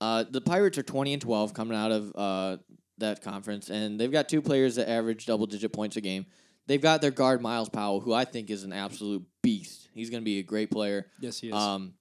Uh, 0.00 0.24
the 0.28 0.40
Pirates 0.40 0.78
are 0.78 0.82
20 0.82 1.14
and 1.14 1.22
12 1.22 1.54
coming 1.54 1.76
out 1.76 1.90
of 1.90 2.12
uh, 2.14 2.56
that 2.98 3.22
conference, 3.22 3.70
and 3.70 3.98
they've 3.98 4.12
got 4.12 4.28
two 4.28 4.42
players 4.42 4.76
that 4.76 4.88
average 4.88 5.26
double-digit 5.26 5.72
points 5.72 5.96
a 5.96 6.00
game. 6.00 6.26
They've 6.66 6.80
got 6.80 7.00
their 7.00 7.10
guard 7.10 7.40
Myles 7.40 7.68
Powell, 7.68 8.00
who 8.00 8.12
I 8.12 8.24
think 8.24 8.50
is 8.50 8.64
an 8.64 8.72
absolute 8.72 9.24
beast. 9.42 9.88
He's 9.94 10.10
going 10.10 10.20
to 10.20 10.24
be 10.24 10.38
a 10.38 10.42
great 10.42 10.70
player. 10.70 11.06
Yes, 11.20 11.38
he 11.38 11.48
is. 11.48 11.54
Um, 11.54 11.94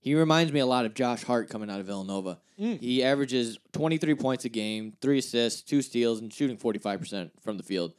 he 0.00 0.14
reminds 0.14 0.52
me 0.52 0.60
a 0.60 0.66
lot 0.66 0.86
of 0.86 0.94
Josh 0.94 1.24
Hart 1.24 1.50
coming 1.50 1.68
out 1.68 1.80
of 1.80 1.86
Villanova. 1.86 2.38
Mm. 2.58 2.80
He 2.80 3.02
averages 3.02 3.58
23 3.72 4.14
points 4.14 4.44
a 4.44 4.48
game, 4.48 4.94
three 5.02 5.18
assists, 5.18 5.62
two 5.62 5.82
steals, 5.82 6.20
and 6.20 6.32
shooting 6.32 6.56
45% 6.56 7.30
from 7.40 7.56
the 7.56 7.62
field. 7.62 7.92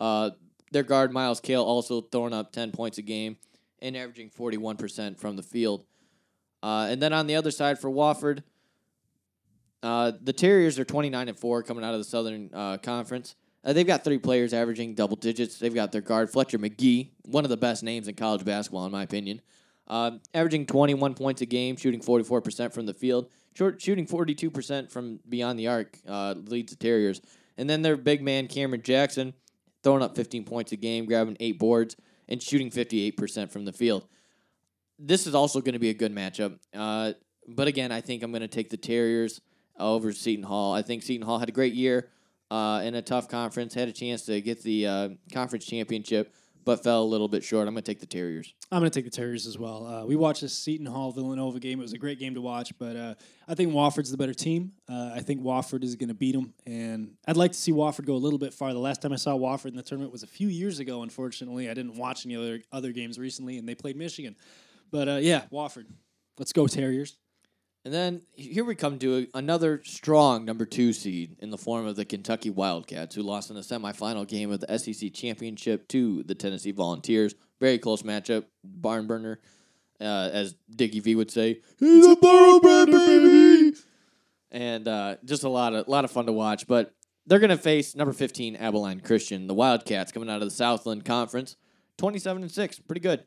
Uh, 0.00 0.30
their 0.70 0.82
guard, 0.82 1.12
Myles 1.12 1.40
Cale, 1.40 1.62
also 1.62 2.02
throwing 2.02 2.34
up 2.34 2.52
10 2.52 2.72
points 2.72 2.98
a 2.98 3.02
game 3.02 3.38
and 3.80 3.96
averaging 3.96 4.30
41% 4.30 5.18
from 5.18 5.36
the 5.36 5.42
field. 5.42 5.84
Uh, 6.62 6.88
and 6.90 7.00
then 7.00 7.12
on 7.12 7.26
the 7.26 7.36
other 7.36 7.50
side 7.50 7.78
for 7.78 7.90
Wofford, 7.90 8.42
uh, 9.84 10.12
the 10.22 10.32
Terriers 10.32 10.78
are 10.78 10.84
29 10.84 11.28
and 11.28 11.38
4 11.38 11.62
coming 11.62 11.84
out 11.84 11.92
of 11.92 12.00
the 12.00 12.04
Southern 12.04 12.48
uh, 12.54 12.78
Conference. 12.78 13.34
Uh, 13.62 13.74
they've 13.74 13.86
got 13.86 14.02
three 14.02 14.16
players 14.16 14.54
averaging 14.54 14.94
double 14.94 15.14
digits. 15.14 15.58
They've 15.58 15.74
got 15.74 15.92
their 15.92 16.00
guard, 16.00 16.30
Fletcher 16.30 16.56
Magee, 16.56 17.12
one 17.26 17.44
of 17.44 17.50
the 17.50 17.58
best 17.58 17.82
names 17.82 18.08
in 18.08 18.14
college 18.14 18.46
basketball, 18.46 18.86
in 18.86 18.92
my 18.92 19.02
opinion. 19.02 19.42
Um, 19.86 20.22
averaging 20.32 20.64
21 20.64 21.12
points 21.12 21.42
a 21.42 21.46
game, 21.46 21.76
shooting 21.76 22.00
44% 22.00 22.72
from 22.72 22.86
the 22.86 22.94
field, 22.94 23.28
short, 23.52 23.80
shooting 23.80 24.06
42% 24.06 24.90
from 24.90 25.20
beyond 25.28 25.58
the 25.58 25.68
arc, 25.68 25.98
uh, 26.08 26.34
leads 26.46 26.72
the 26.72 26.78
Terriers. 26.78 27.20
And 27.58 27.68
then 27.68 27.82
their 27.82 27.98
big 27.98 28.22
man, 28.22 28.46
Cameron 28.46 28.80
Jackson, 28.80 29.34
throwing 29.82 30.02
up 30.02 30.16
15 30.16 30.44
points 30.44 30.72
a 30.72 30.76
game, 30.76 31.04
grabbing 31.04 31.36
eight 31.40 31.58
boards, 31.58 31.94
and 32.26 32.42
shooting 32.42 32.70
58% 32.70 33.50
from 33.50 33.66
the 33.66 33.72
field. 33.72 34.06
This 34.98 35.26
is 35.26 35.34
also 35.34 35.60
going 35.60 35.74
to 35.74 35.78
be 35.78 35.90
a 35.90 35.94
good 35.94 36.14
matchup. 36.14 36.58
Uh, 36.72 37.12
but 37.46 37.68
again, 37.68 37.92
I 37.92 38.00
think 38.00 38.22
I'm 38.22 38.30
going 38.30 38.40
to 38.40 38.48
take 38.48 38.70
the 38.70 38.78
Terriers 38.78 39.42
over 39.78 40.12
Seton 40.12 40.44
Hall. 40.44 40.74
I 40.74 40.82
think 40.82 41.02
Seton 41.02 41.26
Hall 41.26 41.38
had 41.38 41.48
a 41.48 41.52
great 41.52 41.74
year 41.74 42.10
uh, 42.50 42.82
in 42.84 42.94
a 42.94 43.02
tough 43.02 43.28
conference, 43.28 43.74
had 43.74 43.88
a 43.88 43.92
chance 43.92 44.22
to 44.26 44.40
get 44.40 44.62
the 44.62 44.86
uh, 44.86 45.08
conference 45.32 45.64
championship, 45.64 46.34
but 46.64 46.82
fell 46.82 47.02
a 47.02 47.04
little 47.04 47.28
bit 47.28 47.42
short. 47.42 47.66
I'm 47.66 47.74
going 47.74 47.82
to 47.82 47.90
take 47.90 48.00
the 48.00 48.06
Terriers. 48.06 48.54
I'm 48.70 48.80
going 48.80 48.90
to 48.90 48.94
take 48.94 49.04
the 49.04 49.16
Terriers 49.16 49.46
as 49.46 49.58
well. 49.58 49.86
Uh, 49.86 50.06
we 50.06 50.16
watched 50.16 50.40
this 50.40 50.56
Seton 50.56 50.86
Hall 50.86 51.12
Villanova 51.12 51.60
game. 51.60 51.78
It 51.78 51.82
was 51.82 51.92
a 51.92 51.98
great 51.98 52.18
game 52.18 52.34
to 52.34 52.40
watch, 52.40 52.72
but 52.78 52.96
uh, 52.96 53.14
I 53.48 53.54
think 53.54 53.72
Wofford's 53.72 54.10
the 54.10 54.16
better 54.16 54.34
team. 54.34 54.72
Uh, 54.88 55.10
I 55.14 55.20
think 55.20 55.42
Wofford 55.42 55.84
is 55.84 55.96
going 55.96 56.08
to 56.08 56.14
beat 56.14 56.34
them, 56.34 56.54
and 56.66 57.14
I'd 57.26 57.36
like 57.36 57.52
to 57.52 57.58
see 57.58 57.72
Wofford 57.72 58.06
go 58.06 58.14
a 58.14 58.16
little 58.16 58.38
bit 58.38 58.54
farther. 58.54 58.74
The 58.74 58.80
last 58.80 59.02
time 59.02 59.12
I 59.12 59.16
saw 59.16 59.36
Wofford 59.36 59.68
in 59.68 59.76
the 59.76 59.82
tournament 59.82 60.12
was 60.12 60.22
a 60.22 60.28
few 60.28 60.48
years 60.48 60.78
ago. 60.78 61.02
Unfortunately, 61.02 61.68
I 61.68 61.74
didn't 61.74 61.96
watch 61.96 62.24
any 62.24 62.36
other 62.36 62.60
other 62.72 62.92
games 62.92 63.18
recently, 63.18 63.58
and 63.58 63.68
they 63.68 63.74
played 63.74 63.96
Michigan. 63.96 64.36
But 64.90 65.08
uh, 65.08 65.18
yeah, 65.20 65.42
Wofford. 65.52 65.86
Let's 66.38 66.52
go 66.52 66.66
Terriers. 66.66 67.16
And 67.84 67.92
then 67.92 68.22
here 68.32 68.64
we 68.64 68.74
come 68.74 68.98
to 69.00 69.28
a, 69.34 69.38
another 69.38 69.82
strong 69.84 70.46
number 70.46 70.64
two 70.64 70.94
seed 70.94 71.36
in 71.40 71.50
the 71.50 71.58
form 71.58 71.86
of 71.86 71.96
the 71.96 72.06
Kentucky 72.06 72.48
Wildcats, 72.48 73.14
who 73.14 73.22
lost 73.22 73.50
in 73.50 73.56
the 73.56 73.62
semifinal 73.62 74.26
game 74.26 74.50
of 74.50 74.60
the 74.60 74.78
SEC 74.78 75.12
championship 75.12 75.86
to 75.88 76.22
the 76.22 76.34
Tennessee 76.34 76.72
Volunteers. 76.72 77.34
Very 77.60 77.78
close 77.78 78.02
matchup, 78.02 78.44
barn 78.64 79.06
burner, 79.06 79.38
uh, 80.00 80.30
as 80.32 80.54
Dickie 80.74 81.00
V 81.00 81.14
would 81.14 81.30
say. 81.30 81.60
He's 81.78 82.06
a 82.06 82.16
barn 82.16 82.60
burner, 82.60 82.92
baby. 82.92 83.76
And 84.50 84.88
uh, 84.88 85.16
just 85.24 85.44
a 85.44 85.48
lot 85.48 85.74
of 85.74 85.86
lot 85.86 86.04
of 86.04 86.10
fun 86.10 86.26
to 86.26 86.32
watch. 86.32 86.66
But 86.66 86.94
they're 87.26 87.38
going 87.38 87.50
to 87.50 87.58
face 87.58 87.94
number 87.94 88.12
fifteen 88.12 88.56
Abilene 88.56 89.00
Christian, 89.00 89.46
the 89.46 89.54
Wildcats, 89.54 90.10
coming 90.10 90.30
out 90.30 90.42
of 90.42 90.48
the 90.48 90.54
Southland 90.54 91.04
Conference, 91.04 91.56
twenty-seven 91.98 92.42
and 92.42 92.50
six, 92.50 92.78
pretty 92.78 93.00
good. 93.00 93.24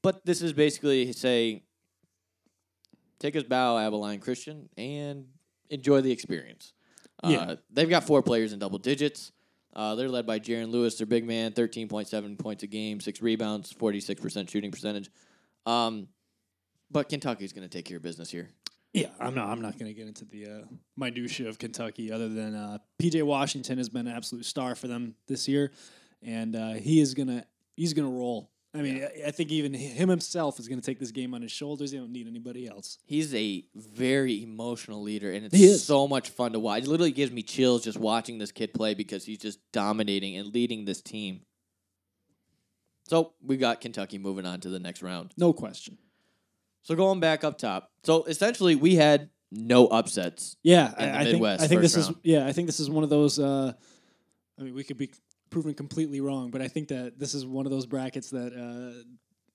But 0.00 0.24
this 0.24 0.40
is 0.40 0.52
basically 0.52 1.12
say 1.12 1.64
take 3.18 3.36
us 3.36 3.42
bow, 3.42 3.78
Abilene 3.78 4.20
Christian, 4.20 4.68
and 4.76 5.26
enjoy 5.70 6.00
the 6.00 6.10
experience. 6.12 6.72
Uh, 7.22 7.28
Yeah. 7.28 7.54
They've 7.70 7.88
got 7.88 8.04
four 8.04 8.22
players 8.22 8.52
in 8.52 8.58
double 8.58 8.78
digits. 8.78 9.32
Uh, 9.74 9.94
they're 9.94 10.08
led 10.08 10.26
by 10.26 10.40
Jaren 10.40 10.70
Lewis, 10.70 10.96
their 10.96 11.06
big 11.06 11.24
man, 11.24 11.52
13.7 11.52 12.38
points 12.38 12.62
a 12.62 12.66
game, 12.66 13.00
six 13.00 13.20
rebounds, 13.22 13.72
46% 13.72 14.48
shooting 14.50 14.70
percentage. 14.70 15.10
Um, 15.66 16.08
but 16.90 17.08
Kentucky's 17.08 17.52
going 17.52 17.68
to 17.68 17.74
take 17.74 17.84
care 17.84 17.98
of 17.98 18.02
business 18.02 18.30
here. 18.30 18.48
Yeah, 18.94 19.08
I'm 19.20 19.34
not. 19.34 19.48
I'm 19.48 19.60
not 19.60 19.78
going 19.78 19.86
to 19.86 19.92
get 19.92 20.08
into 20.08 20.24
the 20.24 20.46
uh, 20.46 20.64
minutia 20.96 21.48
of 21.48 21.58
Kentucky, 21.58 22.10
other 22.10 22.28
than 22.30 22.54
uh, 22.54 22.78
PJ 23.00 23.22
Washington 23.22 23.76
has 23.76 23.90
been 23.90 24.06
an 24.06 24.16
absolute 24.16 24.46
star 24.46 24.74
for 24.74 24.88
them 24.88 25.14
this 25.26 25.46
year, 25.46 25.72
and 26.22 26.56
uh, 26.56 26.72
he 26.72 26.98
is 26.98 27.12
gonna 27.12 27.44
he's 27.76 27.92
gonna 27.92 28.08
roll. 28.08 28.50
I 28.74 28.82
mean, 28.82 29.02
I, 29.02 29.28
I 29.28 29.30
think 29.30 29.50
even 29.50 29.72
him 29.72 30.08
himself 30.08 30.60
is 30.60 30.68
going 30.68 30.80
to 30.80 30.84
take 30.84 30.98
this 30.98 31.10
game 31.10 31.32
on 31.34 31.40
his 31.40 31.50
shoulders. 31.50 31.90
He 31.90 31.98
don't 31.98 32.12
need 32.12 32.26
anybody 32.26 32.68
else. 32.68 32.98
He's 33.06 33.34
a 33.34 33.64
very 33.74 34.42
emotional 34.42 35.02
leader, 35.02 35.32
and 35.32 35.48
it's 35.50 35.82
so 35.82 36.06
much 36.06 36.30
fun 36.30 36.52
to 36.52 36.58
watch. 36.58 36.82
It 36.82 36.88
literally 36.88 37.12
gives 37.12 37.32
me 37.32 37.42
chills 37.42 37.84
just 37.84 37.98
watching 37.98 38.38
this 38.38 38.52
kid 38.52 38.74
play 38.74 38.94
because 38.94 39.24
he's 39.24 39.38
just 39.38 39.58
dominating 39.72 40.36
and 40.36 40.52
leading 40.52 40.84
this 40.84 41.00
team. 41.00 41.40
So 43.08 43.32
we 43.42 43.56
got 43.56 43.80
Kentucky 43.80 44.18
moving 44.18 44.44
on 44.44 44.60
to 44.60 44.68
the 44.68 44.78
next 44.78 45.02
round. 45.02 45.32
No 45.38 45.54
question. 45.54 45.96
So 46.82 46.94
going 46.94 47.20
back 47.20 47.44
up 47.44 47.58
top. 47.58 47.90
So 48.04 48.24
essentially, 48.24 48.74
we 48.74 48.96
had 48.96 49.30
no 49.50 49.86
upsets. 49.86 50.56
Yeah, 50.62 50.88
in 50.98 51.10
the 51.10 51.16
I, 51.16 51.20
I 51.20 51.24
think 51.24 51.32
Midwest 51.32 51.62
I 51.62 51.66
think 51.68 51.80
this 51.80 51.96
is 51.96 52.10
yeah, 52.22 52.46
I 52.46 52.52
think 52.52 52.66
this 52.66 52.80
is 52.80 52.90
one 52.90 53.02
of 53.02 53.10
those. 53.10 53.38
Uh, 53.38 53.72
I 54.58 54.62
mean, 54.62 54.74
we 54.74 54.84
could 54.84 54.98
be 54.98 55.10
proven 55.50 55.74
completely 55.74 56.20
wrong, 56.20 56.50
but 56.50 56.60
I 56.62 56.68
think 56.68 56.88
that 56.88 57.18
this 57.18 57.34
is 57.34 57.44
one 57.46 57.66
of 57.66 57.70
those 57.72 57.86
brackets 57.86 58.30
that 58.30 58.52
uh, 58.52 59.02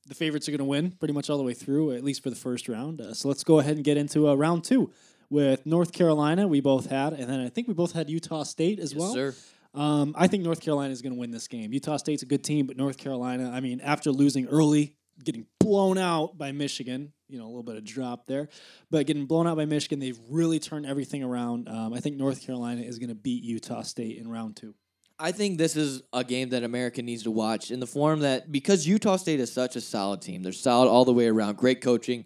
the 0.08 0.16
favorites 0.16 0.48
are 0.48 0.52
going 0.52 0.60
to 0.60 0.66
win 0.66 0.92
pretty 0.92 1.14
much 1.14 1.30
all 1.30 1.38
the 1.38 1.44
way 1.44 1.54
through, 1.54 1.92
at 1.92 2.04
least 2.04 2.24
for 2.24 2.30
the 2.30 2.36
first 2.36 2.68
round. 2.68 3.02
Uh, 3.02 3.14
so 3.14 3.28
let's 3.28 3.44
go 3.44 3.60
ahead 3.60 3.76
and 3.76 3.84
get 3.86 3.98
into 3.98 4.28
uh, 4.28 4.34
round 4.36 4.64
two 4.64 4.92
with 5.30 5.66
North 5.66 5.94
Carolina. 5.94 6.48
We 6.48 6.62
both 6.62 6.90
had, 6.90 7.14
and 7.14 7.30
then 7.30 7.40
I 7.40 7.50
think 7.50 7.68
we 7.68 7.74
both 7.74 7.94
had 7.94 8.10
Utah 8.10 8.44
State 8.44 8.80
as 8.80 8.94
Yes, 8.94 9.00
well. 9.00 9.14
sir. 9.14 9.36
Um, 9.74 10.14
I 10.18 10.28
think 10.28 10.44
North 10.44 10.62
Carolina 10.62 10.92
is 10.92 11.02
going 11.02 11.14
to 11.14 11.20
win 11.20 11.32
this 11.32 11.48
game. 11.48 11.74
Utah 11.74 11.98
State's 11.98 12.22
a 12.22 12.28
good 12.28 12.44
team, 12.44 12.68
but 12.68 12.78
North 12.78 12.98
Carolina, 12.98 13.50
I 13.52 13.60
mean, 13.60 13.82
after 13.82 14.12
losing 14.12 14.46
early, 14.48 14.96
getting 15.24 15.48
blown 15.60 15.98
out 15.98 16.38
by 16.38 16.52
Michigan, 16.52 17.12
you 17.28 17.40
know, 17.40 17.46
a 17.46 17.48
little 17.48 17.64
bit 17.64 17.78
of 17.78 17.84
drop 17.84 18.28
there, 18.28 18.50
but 18.92 19.08
getting 19.08 19.26
blown 19.26 19.48
out 19.48 19.58
by 19.58 19.66
Michigan, 19.66 19.98
they've 20.00 20.20
really 20.30 20.60
turned 20.60 20.86
everything 20.86 21.24
around. 21.24 21.68
Um, 21.70 21.92
I 21.94 22.00
think 22.02 22.18
North 22.18 22.46
Carolina 22.46 22.82
is 22.82 23.00
going 23.00 23.10
to 23.10 23.16
beat 23.16 23.44
Utah 23.44 23.82
State 23.82 24.18
in 24.20 24.28
round 24.28 24.58
two. 24.58 24.76
I 25.24 25.32
think 25.32 25.58
this 25.58 25.78
is 25.78 26.02
a 26.12 26.22
game 26.22 26.50
that 26.50 26.64
America 26.64 27.02
needs 27.02 27.24
to 27.24 27.32
watch 27.32 27.72
in 27.72 27.80
the 27.80 27.88
form 27.88 28.20
that 28.20 28.52
because 28.52 28.86
Utah 28.86 29.16
State 29.16 29.40
is 29.40 29.50
such 29.50 29.78
a 29.78 29.82
solid 29.82 30.22
team, 30.22 30.44
they're 30.44 30.52
solid 30.52 30.90
all 30.90 31.06
the 31.06 31.14
way 31.14 31.30
around, 31.30 31.56
great 31.56 31.80
coaching, 31.80 32.26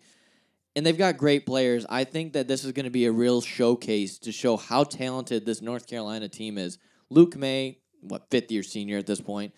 and 0.75 0.83
they've 0.83 0.97
got 0.97 1.15
great 1.15 1.45
players. 1.45 1.85
I 1.91 2.05
think 2.05 2.33
that 2.33 2.47
this 2.47 2.65
is 2.65 2.71
going 2.71 2.85
to 2.85 2.89
be 2.89 3.05
a 3.05 3.11
real 3.11 3.39
showcase 3.39 4.17
to 4.17 4.31
show 4.31 4.57
how 4.57 4.83
talented 4.83 5.45
this 5.45 5.61
North 5.61 5.85
Carolina 5.85 6.27
team 6.27 6.57
is. 6.57 6.79
Luke 7.11 7.37
Maye, 7.37 7.77
what 8.01 8.31
fifth 8.31 8.51
year 8.51 8.63
senior 8.63 8.97
at 8.97 9.05
this 9.05 9.21
point, 9.21 9.53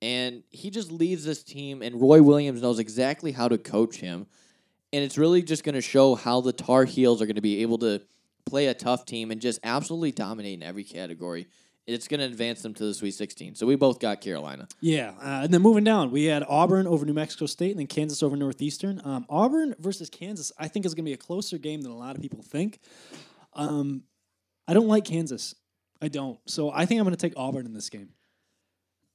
and 0.00 0.44
he 0.50 0.70
just 0.70 0.92
leads 0.92 1.24
this 1.24 1.42
team, 1.42 1.82
and 1.82 2.00
Roy 2.00 2.22
Williams 2.22 2.62
knows 2.62 2.78
exactly 2.78 3.32
how 3.32 3.48
to 3.48 3.58
coach 3.58 3.96
him, 3.96 4.28
and 4.92 5.02
it's 5.02 5.18
really 5.18 5.42
just 5.42 5.64
going 5.64 5.74
to 5.74 5.80
show 5.80 6.14
how 6.14 6.40
the 6.40 6.52
Tar 6.52 6.84
Heels 6.84 7.20
are 7.20 7.26
going 7.26 7.34
to 7.34 7.42
be 7.42 7.62
able 7.62 7.78
to 7.78 8.00
play 8.44 8.68
a 8.68 8.74
tough 8.74 9.06
team 9.06 9.32
and 9.32 9.40
just 9.40 9.58
absolutely 9.64 10.12
dominate 10.12 10.54
in 10.54 10.62
every 10.62 10.84
category 10.84 11.48
it's 11.86 12.08
going 12.08 12.20
to 12.20 12.26
advance 12.26 12.62
them 12.62 12.74
to 12.74 12.84
the 12.84 12.94
Sweet 12.94 13.12
16. 13.12 13.54
So 13.54 13.66
we 13.66 13.76
both 13.76 14.00
got 14.00 14.20
Carolina. 14.20 14.66
Yeah, 14.80 15.10
uh, 15.20 15.42
and 15.44 15.54
then 15.54 15.62
moving 15.62 15.84
down, 15.84 16.10
we 16.10 16.24
had 16.24 16.44
Auburn 16.48 16.86
over 16.86 17.06
New 17.06 17.12
Mexico 17.12 17.46
State, 17.46 17.70
and 17.70 17.80
then 17.80 17.86
Kansas 17.86 18.22
over 18.22 18.36
Northeastern. 18.36 19.00
Um, 19.04 19.26
Auburn 19.28 19.74
versus 19.78 20.10
Kansas, 20.10 20.50
I 20.58 20.68
think 20.68 20.84
is 20.84 20.94
going 20.94 21.04
to 21.04 21.10
be 21.10 21.14
a 21.14 21.18
closer 21.18 21.58
game 21.58 21.82
than 21.82 21.92
a 21.92 21.96
lot 21.96 22.16
of 22.16 22.22
people 22.22 22.42
think. 22.42 22.80
Um, 23.54 24.02
I 24.66 24.74
don't 24.74 24.88
like 24.88 25.04
Kansas. 25.04 25.54
I 26.02 26.08
don't. 26.08 26.38
So 26.46 26.70
I 26.70 26.86
think 26.86 26.98
I'm 26.98 27.04
going 27.04 27.16
to 27.16 27.20
take 27.20 27.34
Auburn 27.36 27.66
in 27.66 27.72
this 27.72 27.88
game. 27.88 28.10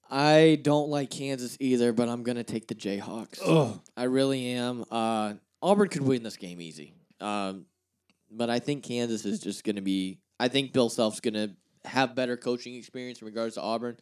I 0.10 0.60
don't 0.62 0.90
like 0.90 1.10
Kansas 1.10 1.56
either, 1.60 1.94
but 1.94 2.10
I'm 2.10 2.24
going 2.24 2.36
to 2.36 2.44
take 2.44 2.68
the 2.68 2.76
Jayhawks. 2.76 3.40
Ugh. 3.46 3.80
I 3.96 4.04
really 4.04 4.48
am. 4.48 4.84
Uh, 4.92 5.36
Auburn 5.62 5.88
could 5.88 6.02
win 6.02 6.24
this 6.24 6.38
game 6.38 6.60
easy. 6.60 6.94
Um, 7.22 7.66
but 8.30 8.50
I 8.50 8.60
think 8.60 8.84
Kansas 8.84 9.26
is 9.26 9.40
just 9.40 9.64
going 9.64 9.76
to 9.76 9.82
be. 9.82 10.20
I 10.40 10.48
think 10.48 10.74
Bill 10.74 10.90
Self's 10.90 11.20
going 11.20 11.36
to 11.36 11.52
have 11.86 12.16
better 12.16 12.38
coaching 12.38 12.76
experience 12.76 13.22
in 13.22 13.26
regards 13.28 13.56
to 13.56 13.62
Auburn. 13.62 13.98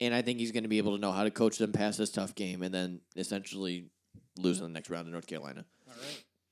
And 0.00 0.14
I 0.14 0.22
think 0.22 0.38
he's 0.38 0.52
going 0.52 0.62
to 0.62 0.68
be 0.68 0.78
able 0.78 0.94
to 0.96 1.00
know 1.00 1.12
how 1.12 1.24
to 1.24 1.30
coach 1.30 1.58
them 1.58 1.72
past 1.72 1.98
this 1.98 2.10
tough 2.10 2.34
game 2.34 2.62
and 2.62 2.72
then 2.74 3.00
essentially 3.16 3.86
lose 4.38 4.58
in 4.58 4.64
the 4.64 4.70
next 4.70 4.88
round 4.90 5.06
to 5.06 5.10
North 5.10 5.26
Carolina. 5.26 5.64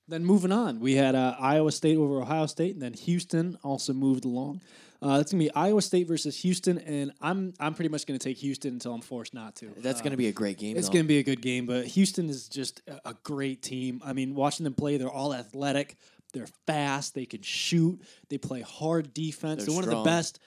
Then 0.07 0.25
moving 0.25 0.52
on, 0.52 0.81
we 0.81 0.95
had 0.95 1.14
uh, 1.14 1.37
Iowa 1.38 1.71
State 1.71 1.97
over 1.99 2.21
Ohio 2.23 2.47
State, 2.47 2.73
and 2.75 2.83
then 2.83 2.95
Houston 2.95 3.59
also 3.62 3.93
moved 3.93 4.25
along. 4.25 4.62
Uh, 5.02 5.19
it's 5.21 5.31
gonna 5.31 5.45
be 5.45 5.52
Iowa 5.55 5.81
State 5.83 6.09
versus 6.09 6.40
Houston, 6.43 6.78
and 6.78 7.12
I'm 7.21 7.52
I'm 7.61 7.75
pretty 7.75 7.88
much 7.90 8.05
gonna 8.07 8.19
take 8.19 8.38
Houston 8.38 8.73
until 8.73 8.95
I'm 8.95 9.00
forced 9.02 9.33
not 9.35 9.55
to. 9.57 9.71
That's 9.76 10.00
Uh, 10.00 10.02
going 10.02 10.11
to 10.12 10.17
be 10.17 10.26
a 10.28 10.33
great 10.33 10.57
game. 10.59 10.76
It's 10.76 10.88
though. 10.88 10.95
going 10.95 11.05
to 11.05 11.09
be 11.09 11.19
a 11.19 11.23
good 11.23 11.40
game, 11.43 11.67
but 11.67 11.87
Houston 11.88 12.28
is 12.31 12.49
just 12.49 12.81
a 13.05 13.14
great 13.23 13.62
team. 13.62 14.00
I 14.05 14.12
mean, 14.14 14.35
watching 14.35 14.64
them 14.64 14.75
play, 14.75 14.97
they're 14.97 15.09
all 15.11 15.33
athletic, 15.35 15.97
they're 16.33 16.49
fast, 16.67 17.15
they 17.15 17.27
can 17.27 17.43
shoot, 17.43 18.01
they 18.29 18.39
play 18.39 18.61
hard 18.61 19.15
defense. 19.15 19.65
They're 19.65 19.67
They're, 19.67 19.75
one 19.75 19.85
of 19.85 19.91
the 19.91 20.03
best. 20.03 20.39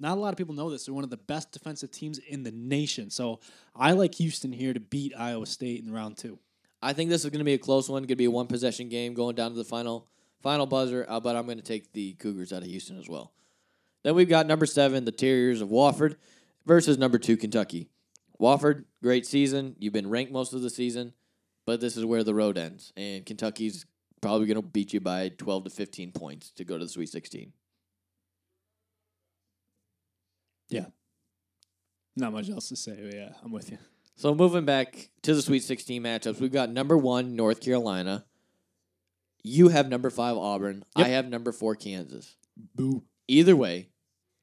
Not 0.00 0.18
a 0.18 0.20
lot 0.20 0.32
of 0.32 0.36
people 0.36 0.54
know 0.54 0.70
this. 0.70 0.86
They're 0.86 0.94
one 0.94 1.04
of 1.04 1.10
the 1.10 1.16
best 1.16 1.52
defensive 1.52 1.92
teams 1.92 2.18
in 2.18 2.42
the 2.42 2.50
nation. 2.50 3.10
So 3.10 3.40
I 3.76 3.92
like 3.92 4.16
Houston 4.16 4.52
here 4.52 4.74
to 4.74 4.80
beat 4.80 5.12
Iowa 5.16 5.46
State 5.46 5.84
in 5.84 5.92
round 5.92 6.16
two. 6.16 6.38
I 6.82 6.92
think 6.92 7.10
this 7.10 7.24
is 7.24 7.30
going 7.30 7.38
to 7.38 7.44
be 7.44 7.54
a 7.54 7.58
close 7.58 7.88
one. 7.88 8.02
Going 8.02 8.08
to 8.08 8.16
be 8.16 8.24
a 8.24 8.30
one 8.30 8.46
possession 8.46 8.88
game 8.88 9.14
going 9.14 9.36
down 9.36 9.52
to 9.52 9.56
the 9.56 9.64
final 9.64 10.08
final 10.42 10.66
buzzer. 10.66 11.06
Uh, 11.08 11.20
but 11.20 11.36
I'm 11.36 11.46
going 11.46 11.58
to 11.58 11.64
take 11.64 11.92
the 11.92 12.14
Cougars 12.14 12.52
out 12.52 12.62
of 12.62 12.68
Houston 12.68 12.98
as 12.98 13.08
well. 13.08 13.32
Then 14.02 14.14
we've 14.14 14.28
got 14.28 14.46
number 14.46 14.66
seven, 14.66 15.04
the 15.04 15.12
Terriers 15.12 15.60
of 15.60 15.68
Wofford, 15.68 16.16
versus 16.66 16.98
number 16.98 17.18
two, 17.18 17.36
Kentucky. 17.36 17.88
Wofford, 18.40 18.84
great 19.02 19.26
season. 19.26 19.74
You've 19.78 19.92
been 19.92 20.08
ranked 20.08 20.32
most 20.32 20.52
of 20.52 20.62
the 20.62 20.70
season, 20.70 21.12
but 21.66 21.80
this 21.80 21.96
is 21.96 22.04
where 22.04 22.22
the 22.22 22.34
road 22.34 22.56
ends, 22.56 22.92
and 22.96 23.26
Kentucky's 23.26 23.84
probably 24.20 24.46
going 24.46 24.56
to 24.56 24.62
beat 24.62 24.92
you 24.92 25.00
by 25.00 25.30
12 25.30 25.64
to 25.64 25.70
15 25.70 26.12
points 26.12 26.50
to 26.52 26.64
go 26.64 26.78
to 26.78 26.84
the 26.84 26.90
Sweet 26.90 27.08
16. 27.08 27.52
Yeah. 30.68 30.86
Not 32.16 32.32
much 32.32 32.50
else 32.50 32.68
to 32.68 32.76
say, 32.76 32.98
but 33.02 33.14
yeah, 33.14 33.30
I'm 33.42 33.52
with 33.52 33.70
you. 33.70 33.78
So 34.16 34.34
moving 34.34 34.64
back 34.64 35.10
to 35.22 35.34
the 35.34 35.42
Sweet 35.42 35.62
16 35.62 36.02
matchups, 36.02 36.40
we've 36.40 36.52
got 36.52 36.70
number 36.70 36.96
one 36.96 37.36
North 37.36 37.60
Carolina. 37.60 38.24
You 39.44 39.68
have 39.68 39.88
number 39.88 40.10
five 40.10 40.36
Auburn. 40.36 40.84
Yep. 40.96 41.06
I 41.06 41.10
have 41.10 41.28
number 41.28 41.52
four 41.52 41.76
Kansas. 41.76 42.36
Boo. 42.74 43.04
Either 43.28 43.54
way, 43.54 43.88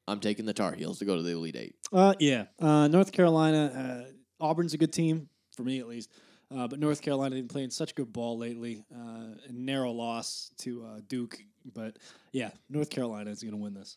I'm 0.08 0.20
taking 0.20 0.46
the 0.46 0.54
Tar 0.54 0.72
Heels 0.72 1.00
to 1.00 1.04
go 1.04 1.16
to 1.16 1.22
the 1.22 1.32
Elite 1.32 1.56
Eight. 1.56 1.74
Uh, 1.92 2.14
yeah, 2.18 2.44
uh, 2.60 2.88
North 2.88 3.12
Carolina. 3.12 4.06
Uh, 4.08 4.44
Auburn's 4.44 4.74
a 4.74 4.78
good 4.78 4.92
team 4.92 5.28
for 5.56 5.62
me 5.62 5.78
at 5.78 5.88
least, 5.88 6.10
uh, 6.54 6.68
but 6.68 6.78
North 6.78 7.02
Carolina 7.02 7.34
they've 7.34 7.44
been 7.44 7.48
playing 7.48 7.70
such 7.70 7.94
good 7.94 8.12
ball 8.12 8.38
lately. 8.38 8.84
Uh, 8.94 9.34
a 9.48 9.52
narrow 9.52 9.92
loss 9.92 10.50
to 10.58 10.84
uh, 10.84 11.00
Duke, 11.08 11.38
but 11.74 11.98
yeah, 12.32 12.50
North 12.68 12.90
Carolina 12.90 13.30
is 13.30 13.42
going 13.42 13.54
to 13.54 13.60
win 13.60 13.74
this. 13.74 13.96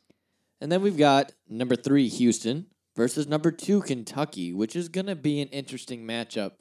And 0.62 0.72
then 0.72 0.82
we've 0.82 0.98
got 0.98 1.32
number 1.48 1.76
three 1.76 2.10
Houston 2.10 2.68
versus 2.96 3.28
number 3.28 3.52
two 3.52 3.82
Kentucky, 3.82 4.54
which 4.54 4.76
is 4.76 4.90
going 4.90 5.06
to 5.06 5.16
be 5.16 5.42
an 5.42 5.48
interesting 5.50 6.06
matchup. 6.06 6.54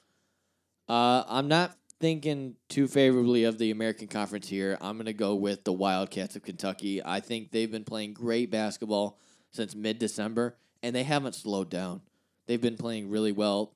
Uh, 0.88 1.24
I'm 1.26 1.48
not 1.48 1.76
thinking 2.00 2.54
too 2.68 2.86
favorably 2.86 3.44
of 3.44 3.58
the 3.58 3.70
American 3.70 4.06
Conference 4.06 4.48
here. 4.48 4.78
I'm 4.80 4.96
going 4.96 5.06
to 5.06 5.12
go 5.12 5.34
with 5.34 5.64
the 5.64 5.72
Wildcats 5.72 6.36
of 6.36 6.42
Kentucky. 6.42 7.02
I 7.04 7.20
think 7.20 7.50
they've 7.50 7.70
been 7.70 7.84
playing 7.84 8.14
great 8.14 8.50
basketball 8.50 9.18
since 9.50 9.74
mid 9.74 9.98
December, 9.98 10.56
and 10.82 10.94
they 10.94 11.02
haven't 11.02 11.34
slowed 11.34 11.70
down. 11.70 12.02
They've 12.46 12.60
been 12.60 12.76
playing 12.76 13.10
really 13.10 13.32
well. 13.32 13.74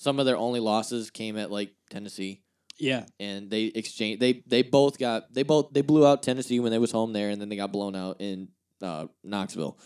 Some 0.00 0.18
of 0.18 0.24
their 0.24 0.38
only 0.38 0.60
losses 0.60 1.10
came 1.10 1.36
at 1.36 1.50
like 1.50 1.74
Tennessee, 1.90 2.40
Yeah, 2.78 3.04
and 3.20 3.50
they 3.50 3.64
exchanged. 3.64 4.18
They 4.18 4.42
they 4.46 4.62
both 4.62 4.98
got 4.98 5.30
they 5.34 5.42
both 5.42 5.74
they 5.74 5.82
blew 5.82 6.06
out 6.06 6.22
Tennessee 6.22 6.58
when 6.58 6.72
they 6.72 6.78
was 6.78 6.90
home 6.90 7.12
there, 7.12 7.28
and 7.28 7.38
then 7.38 7.50
they 7.50 7.56
got 7.56 7.70
blown 7.70 7.94
out 7.94 8.16
in 8.18 8.48
uh, 8.80 9.08
Knoxville. 9.22 9.78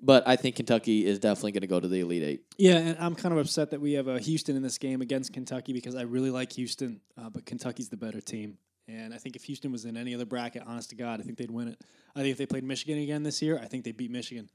But 0.00 0.26
I 0.26 0.34
think 0.34 0.56
Kentucky 0.56 1.06
is 1.06 1.20
definitely 1.20 1.52
going 1.52 1.60
to 1.60 1.68
go 1.68 1.78
to 1.78 1.86
the 1.86 2.00
Elite 2.00 2.22
Eight. 2.24 2.42
yeah, 2.58 2.78
and 2.78 2.98
I'm 2.98 3.14
kind 3.14 3.32
of 3.32 3.38
upset 3.38 3.70
that 3.70 3.80
we 3.80 3.92
have 3.92 4.08
uh, 4.08 4.18
Houston 4.18 4.56
in 4.56 4.62
this 4.62 4.76
game 4.76 5.00
against 5.00 5.32
Kentucky 5.32 5.72
because 5.72 5.94
I 5.94 6.02
really 6.02 6.30
like 6.30 6.52
Houston, 6.54 7.00
uh, 7.16 7.30
but 7.30 7.46
Kentucky's 7.46 7.90
the 7.90 7.96
better 7.96 8.20
team. 8.20 8.58
And 8.88 9.14
I 9.14 9.18
think 9.18 9.36
if 9.36 9.44
Houston 9.44 9.70
was 9.70 9.84
in 9.84 9.96
any 9.96 10.16
other 10.16 10.26
bracket, 10.26 10.64
honest 10.66 10.90
to 10.90 10.96
God, 10.96 11.20
I 11.20 11.22
think 11.22 11.38
they'd 11.38 11.50
win 11.50 11.68
it. 11.68 11.80
I 12.16 12.20
think 12.22 12.32
if 12.32 12.38
they 12.38 12.44
played 12.44 12.64
Michigan 12.64 12.98
again 12.98 13.22
this 13.22 13.40
year, 13.40 13.56
I 13.62 13.66
think 13.66 13.84
they 13.84 13.92
beat 13.92 14.10
Michigan. 14.10 14.50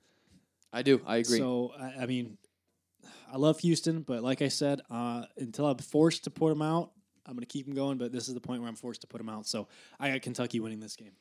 I 0.71 0.83
do. 0.83 1.01
I 1.07 1.17
agree. 1.17 1.39
So 1.39 1.71
I, 1.79 2.03
I 2.03 2.05
mean, 2.05 2.37
I 3.31 3.38
love 3.38 3.59
Houston, 3.59 4.01
but 4.01 4.24
like 4.24 4.41
I 4.41 4.48
said, 4.48 4.81
uh, 4.89 5.24
until 5.38 5.67
I'm 5.67 5.77
forced 5.77 6.24
to 6.25 6.29
put 6.29 6.50
them 6.50 6.62
out, 6.62 6.91
I'm 7.25 7.33
going 7.33 7.41
to 7.41 7.45
keep 7.45 7.65
them 7.65 7.75
going. 7.75 7.98
But 7.98 8.12
this 8.12 8.27
is 8.27 8.33
the 8.33 8.41
point 8.41 8.62
where 8.62 8.69
I'm 8.69 8.75
forced 8.75 9.01
to 9.01 9.07
put 9.07 9.19
them 9.19 9.29
out. 9.29 9.45
So 9.45 9.67
I 10.00 10.12
got 10.12 10.21
Kentucky 10.21 10.59
winning 10.59 10.79
this 10.79 10.95
game. 10.95 11.12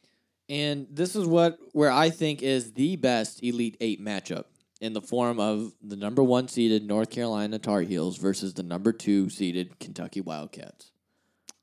And 0.48 0.86
this 0.90 1.14
is 1.14 1.26
what 1.26 1.58
where 1.72 1.90
I 1.90 2.10
think 2.10 2.42
is 2.42 2.72
the 2.72 2.96
best 2.96 3.42
Elite 3.42 3.76
Eight 3.80 4.02
matchup 4.02 4.44
in 4.80 4.92
the 4.92 5.02
form 5.02 5.38
of 5.38 5.72
the 5.82 5.96
number 5.96 6.22
one 6.22 6.48
seeded 6.48 6.86
North 6.86 7.10
Carolina 7.10 7.58
Tar 7.58 7.82
Heels 7.82 8.16
versus 8.16 8.54
the 8.54 8.62
number 8.62 8.92
two 8.92 9.28
seeded 9.28 9.78
Kentucky 9.78 10.20
Wildcats. 10.20 10.92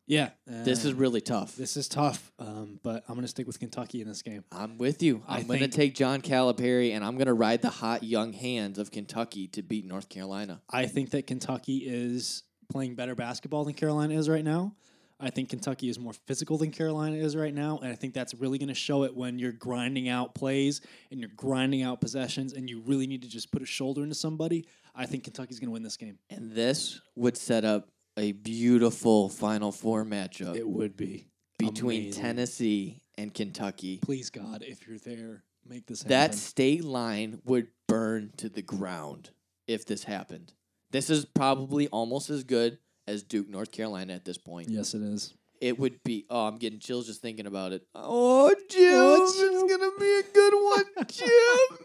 Yeah, 0.07 0.29
This 0.45 0.85
is 0.85 0.93
uh, 0.93 0.95
really 0.95 1.21
tough. 1.21 1.55
this 1.55 1.77
is 1.77 1.87
tough, 1.87 2.31
um, 2.37 2.79
but 2.83 3.03
I'm 3.07 3.15
going 3.15 3.23
to 3.23 3.27
stick 3.27 3.47
with 3.47 3.59
Kentucky 3.59 4.01
in 4.01 4.07
this 4.07 4.21
game. 4.21 4.43
I'm 4.51 4.77
with 4.77 5.01
you. 5.01 5.23
I'm 5.27 5.47
going 5.47 5.61
to 5.61 5.67
take 5.67 5.95
John 5.95 6.21
Calipari 6.21 6.91
and 6.93 7.03
I'm 7.03 7.15
going 7.15 7.27
to 7.27 7.33
ride 7.33 7.61
the 7.61 7.71
hot 7.71 8.03
young 8.03 8.31
hands 8.33 8.77
of 8.77 8.91
Kentucky 8.91 9.47
to 9.49 9.63
beat 9.63 9.85
North 9.85 10.09
Carolina. 10.09 10.61
I 10.69 10.85
think 10.85 11.09
that 11.11 11.25
Kentucky 11.25 11.77
is 11.77 12.43
playing 12.71 12.95
better 12.95 13.15
basketball 13.15 13.63
than 13.63 13.73
Carolina 13.73 14.13
is 14.13 14.29
right 14.29 14.43
now. 14.43 14.75
I 15.19 15.29
think 15.29 15.49
Kentucky 15.49 15.87
is 15.87 15.97
more 15.97 16.13
physical 16.13 16.57
than 16.57 16.71
Carolina 16.71 17.15
is 17.15 17.37
right 17.37 17.53
now, 17.53 17.79
and 17.81 17.89
I 17.89 17.95
think 17.95 18.13
that's 18.13 18.33
really 18.33 18.57
going 18.57 18.67
to 18.67 18.75
show 18.75 19.03
it 19.03 19.15
when 19.15 19.39
you're 19.39 19.53
grinding 19.53 20.09
out 20.09 20.35
plays 20.35 20.81
and 21.09 21.21
you're 21.21 21.29
grinding 21.37 21.83
out 21.83 22.01
possessions, 22.01 22.51
and 22.51 22.69
you 22.69 22.81
really 22.81 23.07
need 23.07 23.21
to 23.21 23.29
just 23.29 23.49
put 23.49 23.61
a 23.61 23.65
shoulder 23.65 24.03
into 24.03 24.15
somebody. 24.15 24.67
I 24.93 25.05
think 25.05 25.23
Kentucky's 25.23 25.59
going 25.59 25.69
to 25.69 25.73
win 25.73 25.83
this 25.83 25.95
game. 25.97 26.19
And 26.29 26.51
this 26.51 26.99
would 27.15 27.37
set 27.37 27.63
up 27.63 27.89
a 28.17 28.31
beautiful 28.31 29.29
Final 29.29 29.71
Four 29.71 30.05
matchup 30.05 30.55
It 30.55 30.67
would 30.67 30.95
be 30.95 31.27
between 31.57 32.03
amazing. 32.03 32.21
Tennessee 32.23 33.01
and 33.17 33.33
Kentucky. 33.33 33.99
Please 34.01 34.29
God, 34.29 34.63
if 34.65 34.87
you're 34.87 34.97
there, 34.97 35.43
make 35.67 35.85
this 35.87 36.01
happen. 36.03 36.09
That 36.09 36.35
state 36.35 36.83
line 36.83 37.41
would 37.45 37.67
burn 37.87 38.31
to 38.37 38.49
the 38.49 38.61
ground 38.61 39.29
if 39.67 39.85
this 39.85 40.03
happened. 40.03 40.53
This 40.91 41.09
is 41.09 41.25
probably 41.25 41.87
almost 41.89 42.29
as 42.29 42.43
good 42.43 42.77
as 43.07 43.23
Duke, 43.23 43.49
North 43.49 43.71
Carolina 43.71 44.13
at 44.13 44.25
this 44.25 44.37
point. 44.37 44.69
yes, 44.69 44.93
it 44.93 45.01
is. 45.01 45.33
It 45.61 45.79
would 45.79 46.03
be. 46.03 46.25
Oh, 46.29 46.47
I'm 46.47 46.57
getting 46.57 46.79
chills 46.79 47.07
just 47.07 47.21
thinking 47.21 47.47
about 47.47 47.71
it. 47.71 47.83
Oh, 47.95 48.53
Jim, 48.69 49.21
it's 49.21 49.71
gonna 49.71 49.91
be 49.97 50.19
a 50.19 50.33
good 50.33 50.53
one, 50.53 51.05
Jim. 51.07 51.77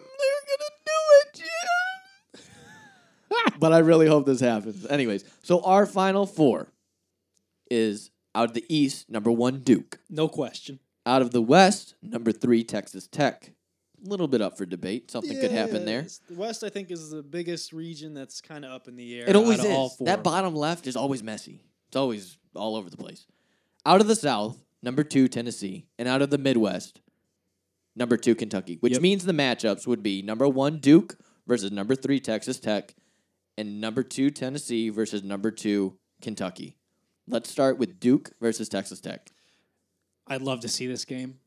but 3.59 3.73
I 3.73 3.79
really 3.79 4.07
hope 4.07 4.27
this 4.27 4.41
happens. 4.41 4.87
Anyways, 4.87 5.25
so 5.43 5.61
our 5.63 5.87
final 5.87 6.27
four 6.27 6.69
is 7.71 8.11
out 8.35 8.45
of 8.49 8.55
the 8.55 8.65
East, 8.69 9.11
number 9.11 9.31
one 9.31 9.61
Duke. 9.61 9.99
No 10.09 10.29
question. 10.29 10.79
Out 11.07 11.23
of 11.23 11.31
the 11.33 11.43
West, 11.43 11.95
number 12.03 12.33
three 12.33 12.63
Texas 12.65 13.07
Tech. 13.07 13.53
A 14.05 14.09
little 14.09 14.29
bit 14.29 14.41
up 14.41 14.57
for 14.57 14.65
debate. 14.65 15.11
Something 15.11 15.39
could 15.41 15.51
happen 15.51 15.85
there. 15.85 16.07
The 16.29 16.35
West, 16.35 16.65
I 16.65 16.71
think, 16.71 16.91
is 16.91 17.11
the 17.11 17.23
biggest 17.23 17.73
region 17.73 18.15
that's 18.15 18.41
kind 18.41 18.65
of 18.65 18.71
up 18.71 18.89
in 18.89 18.97
the 18.97 19.19
air. 19.21 19.29
It 19.29 19.37
always 19.37 19.61
out 19.61 19.67
of 19.67 19.73
all 19.73 19.87
is. 19.89 19.93
four. 19.95 20.07
That 20.07 20.23
bottom 20.23 20.55
left 20.55 20.87
is 20.87 20.97
always 20.97 21.23
messy. 21.23 21.61
It's 21.89 21.97
always 21.97 22.39
all 22.55 22.77
over 22.77 22.89
the 22.89 22.97
place. 22.97 23.27
Out 23.85 24.01
of 24.01 24.07
the 24.07 24.17
South, 24.17 24.63
number 24.83 25.03
two 25.05 25.29
Tennessee, 25.29 25.87
and 25.99 26.09
out 26.09 26.23
of 26.23 26.31
the 26.31 26.39
Midwest, 26.39 27.01
number 27.95 28.17
two 28.17 28.35
Kentucky. 28.35 28.79
Which 28.81 28.95
Yep. 28.95 29.03
means 29.03 29.25
the 29.25 29.33
matchups 29.33 29.87
would 29.87 30.03
be 30.03 30.23
number 30.23 30.49
one 30.49 30.79
Duke 30.79 31.19
versus 31.47 31.71
number 31.73 31.95
three 31.95 32.21
Texas 32.21 32.59
Tech, 32.59 32.95
and 33.57 33.81
number 33.81 34.03
two 34.03 34.31
Tennessee 34.31 34.89
versus 34.89 35.23
number 35.23 35.51
two 35.51 35.97
Kentucky. 36.23 36.77
Let's 37.27 37.51
start 37.51 37.79
with 37.79 38.01
Duke 38.01 38.33
versus 38.41 38.69
Texas 38.69 39.01
Tech. 39.01 39.31
I'd 40.27 40.43
love 40.43 40.61
to 40.61 40.69
see 40.69 40.87
this 40.87 41.05
game. 41.05 41.39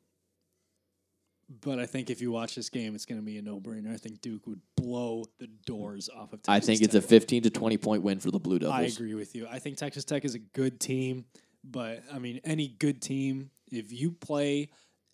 But 1.62 1.78
I 1.78 1.86
think 1.86 2.10
if 2.10 2.22
you 2.22 2.32
watch 2.32 2.56
this 2.56 2.70
game, 2.70 2.96
it's 2.96 3.06
going 3.06 3.20
to 3.20 3.26
be 3.26 3.38
a 3.38 3.42
no-brainer. 3.42 3.94
I 3.94 3.98
think 3.98 4.22
Duke 4.22 4.48
would 4.48 4.62
blow 4.78 5.26
the 5.39 5.48
doors 5.66 6.10
off 6.10 6.34
of 6.34 6.42
Texas 6.42 6.50
I 6.50 6.60
think 6.60 6.82
it's 6.82 6.96
a 6.96 7.02
15 7.02 7.44
to 7.44 7.50
20 7.50 7.78
point 7.78 8.02
win 8.02 8.20
for 8.20 8.32
the 8.32 8.39
Blue 8.39 8.60
Devils. 8.60 8.76
I 8.76 8.84
agree 8.84 9.13
with 9.13 9.36
you. 9.36 9.48
I 9.50 9.60
think 9.60 9.78
Texas 9.78 10.06
Tech 10.06 10.26
is 10.26 10.36
a 10.36 10.39
good 10.39 10.80
team, 10.80 11.26
but 11.63 12.02
I 12.12 12.20
mean, 12.20 12.39
any 12.44 12.68
good 12.68 13.02
team, 13.02 13.52
if 13.72 13.92
you 13.92 14.12
play 14.12 14.70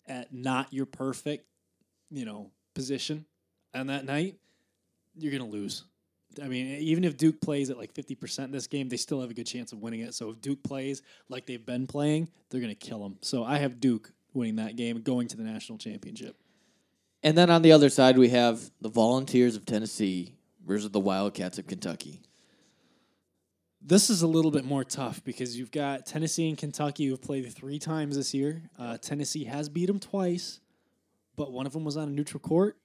at 0.06 0.32
not 0.32 0.72
your 0.72 0.86
perfect, 0.86 1.46
you 2.10 2.24
know, 2.24 2.50
position 2.74 3.26
on 3.74 3.88
that 3.88 4.04
night, 4.04 4.36
you're 5.16 5.32
gonna 5.32 5.50
lose. 5.50 5.84
I 6.42 6.48
mean, 6.48 6.66
even 6.80 7.04
if 7.04 7.16
Duke 7.16 7.40
plays 7.40 7.70
at 7.70 7.78
like 7.78 7.92
fifty 7.92 8.14
percent 8.14 8.46
in 8.46 8.52
this 8.52 8.66
game, 8.66 8.88
they 8.88 8.96
still 8.96 9.20
have 9.20 9.30
a 9.30 9.34
good 9.34 9.46
chance 9.46 9.72
of 9.72 9.80
winning 9.80 10.00
it. 10.00 10.14
So 10.14 10.30
if 10.30 10.40
Duke 10.40 10.62
plays 10.62 11.02
like 11.28 11.46
they've 11.46 11.64
been 11.64 11.86
playing, 11.86 12.28
they're 12.48 12.60
gonna 12.60 12.74
kill 12.74 13.02
them. 13.02 13.18
So 13.20 13.44
I 13.44 13.58
have 13.58 13.80
Duke 13.80 14.12
winning 14.32 14.56
that 14.56 14.76
game 14.76 15.00
going 15.02 15.28
to 15.28 15.36
the 15.36 15.42
national 15.42 15.78
championship. 15.78 16.36
And 17.22 17.36
then 17.36 17.50
on 17.50 17.62
the 17.62 17.72
other 17.72 17.90
side, 17.90 18.16
we 18.16 18.30
have 18.30 18.70
the 18.80 18.88
Volunteers 18.88 19.56
of 19.56 19.66
Tennessee 19.66 20.34
versus 20.66 20.90
the 20.90 21.00
Wildcats 21.00 21.58
of 21.58 21.66
Kentucky. 21.66 22.22
This 23.82 24.10
is 24.10 24.22
a 24.22 24.26
little 24.26 24.50
bit 24.50 24.64
more 24.64 24.84
tough 24.84 25.22
because 25.24 25.58
you've 25.58 25.70
got 25.70 26.06
Tennessee 26.06 26.48
and 26.48 26.56
Kentucky 26.56 27.06
who've 27.06 27.20
played 27.20 27.50
three 27.52 27.78
times 27.78 28.16
this 28.16 28.32
year. 28.34 28.62
Uh, 28.78 28.98
Tennessee 28.98 29.44
has 29.44 29.68
beat 29.68 29.86
them 29.86 29.98
twice, 29.98 30.60
but 31.36 31.50
one 31.50 31.66
of 31.66 31.72
them 31.72 31.84
was 31.84 31.96
on 31.96 32.08
a 32.08 32.12
neutral 32.12 32.40
court, 32.40 32.76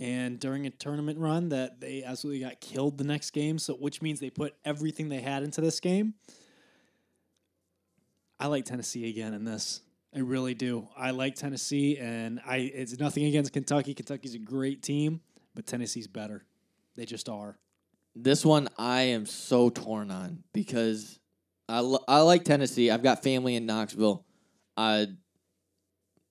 and 0.00 0.40
during 0.40 0.66
a 0.66 0.70
tournament 0.70 1.18
run 1.18 1.50
that 1.50 1.80
they 1.80 2.02
absolutely 2.02 2.40
got 2.40 2.58
killed 2.60 2.96
the 2.96 3.04
next 3.04 3.30
game. 3.30 3.58
So, 3.58 3.74
which 3.74 4.00
means 4.00 4.18
they 4.18 4.30
put 4.30 4.54
everything 4.64 5.10
they 5.10 5.20
had 5.20 5.42
into 5.42 5.60
this 5.60 5.78
game. 5.78 6.14
I 8.40 8.46
like 8.46 8.64
Tennessee 8.64 9.10
again 9.10 9.34
in 9.34 9.44
this. 9.44 9.82
I 10.16 10.20
really 10.20 10.54
do. 10.54 10.88
I 10.96 11.10
like 11.10 11.36
Tennessee, 11.36 11.98
and 11.98 12.40
I 12.44 12.56
it's 12.56 12.98
nothing 12.98 13.26
against 13.26 13.52
Kentucky. 13.52 13.94
Kentucky's 13.94 14.34
a 14.34 14.38
great 14.38 14.82
team, 14.82 15.20
but 15.54 15.66
Tennessee's 15.66 16.08
better. 16.08 16.44
They 16.96 17.04
just 17.04 17.28
are. 17.28 17.58
This 18.16 18.44
one 18.44 18.68
I 18.76 19.02
am 19.02 19.26
so 19.26 19.68
torn 19.68 20.10
on 20.10 20.42
because 20.52 21.20
I, 21.68 21.78
like 21.80 22.44
Tennessee. 22.44 22.90
I've 22.90 23.04
got 23.04 23.22
family 23.22 23.54
in 23.54 23.66
Knoxville. 23.66 24.24
I 24.76 25.06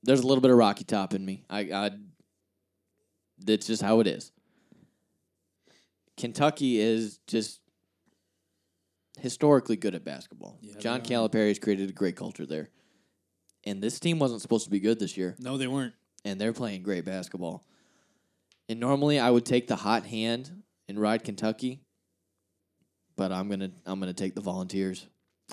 there's 0.04 0.20
a 0.20 0.28
little 0.28 0.42
bit 0.42 0.52
of 0.52 0.58
Rocky 0.58 0.84
Top 0.84 1.14
in 1.14 1.24
me. 1.24 1.46
I, 1.50 1.60
I 1.60 1.92
that's 3.44 3.68
just 3.68 3.82
how 3.82 4.00
it 4.00 4.08
is. 4.08 4.32
Kentucky 6.18 6.80
is 6.80 7.20
just 7.28 7.62
historically 9.20 9.76
good 9.76 9.96
at 9.96 10.04
basketball. 10.04 10.58
Yeah, 10.62 10.74
John. 10.80 11.02
Calipari 11.02 11.48
has 11.50 11.60
created 11.60 11.90
a 11.90 11.94
great 11.94 12.16
culture 12.16 12.46
there. 12.46 12.70
And 13.66 13.82
this 13.82 14.00
team 14.00 14.20
wasn't 14.20 14.42
supposed 14.42 14.66
to 14.66 14.70
be 14.70 14.80
good 14.80 15.00
this 15.00 15.18
year. 15.18 15.36
No, 15.40 15.58
they 15.58 15.68
weren't. 15.68 15.94
and 16.26 16.40
they're 16.40 16.54
playing 16.54 16.84
great 16.84 17.06
basketball. 17.06 17.66
And 18.68 18.80
normally 18.80 19.20
I 19.20 19.30
would 19.30 19.46
take 19.46 19.68
the 19.68 19.76
hot 19.76 20.06
hand 20.06 20.64
and 20.88 21.00
ride 21.00 21.24
Kentucky, 21.24 21.82
but 23.16 23.32
I'm 23.32 23.50
gonna 23.50 23.72
I'm 23.86 24.00
gonna 24.00 24.14
take 24.14 24.36
the 24.36 24.42
Volunteers. 24.42 25.08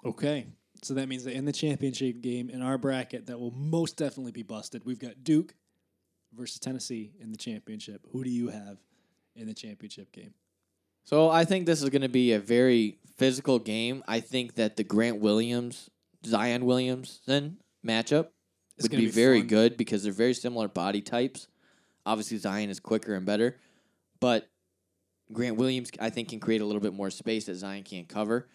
Okay. 0.04 0.46
So 0.82 0.94
that 0.94 1.08
means 1.08 1.24
that 1.24 1.32
in 1.34 1.46
the 1.46 1.52
championship 1.52 2.20
game 2.20 2.50
in 2.50 2.60
our 2.62 2.76
bracket, 2.78 3.26
that 3.26 3.40
will 3.40 3.50
most 3.52 3.96
definitely 3.96 4.32
be 4.32 4.42
busted. 4.42 4.84
We've 4.84 4.98
got 4.98 5.24
Duke 5.24 5.54
versus 6.36 6.58
Tennessee 6.58 7.12
in 7.20 7.30
the 7.30 7.36
championship. 7.36 8.02
Who 8.12 8.22
do 8.24 8.30
you 8.30 8.48
have 8.48 8.78
in 9.34 9.46
the 9.46 9.54
championship 9.54 10.12
game? 10.12 10.34
So 11.04 11.30
I 11.30 11.44
think 11.44 11.66
this 11.66 11.82
is 11.82 11.88
gonna 11.90 12.08
be 12.08 12.32
a 12.32 12.40
very 12.40 12.98
physical 13.16 13.58
game. 13.58 14.02
I 14.08 14.20
think 14.20 14.54
that 14.56 14.76
the 14.76 14.84
Grant 14.84 15.20
Williams 15.20 15.90
Zion 16.24 16.64
Williamson 16.64 17.58
matchup 17.86 18.28
It's 18.76 18.82
would 18.84 18.90
be, 18.90 18.96
be 19.06 19.10
very 19.10 19.40
fun. 19.40 19.48
good 19.48 19.76
because 19.76 20.02
they're 20.02 20.12
very 20.12 20.34
similar 20.34 20.66
body 20.68 21.00
types. 21.00 21.46
Obviously 22.04 22.38
Zion 22.38 22.70
is 22.70 22.80
quicker 22.80 23.14
and 23.14 23.24
better, 23.24 23.56
but 24.20 24.48
Grant 25.32 25.56
Williams 25.56 25.90
I 26.00 26.10
think 26.10 26.28
can 26.30 26.40
create 26.40 26.60
a 26.60 26.64
little 26.64 26.80
bit 26.80 26.92
more 26.94 27.10
space 27.10 27.46
that 27.46 27.54
Zion 27.54 27.82
can't 27.84 28.08
cover. 28.08 28.48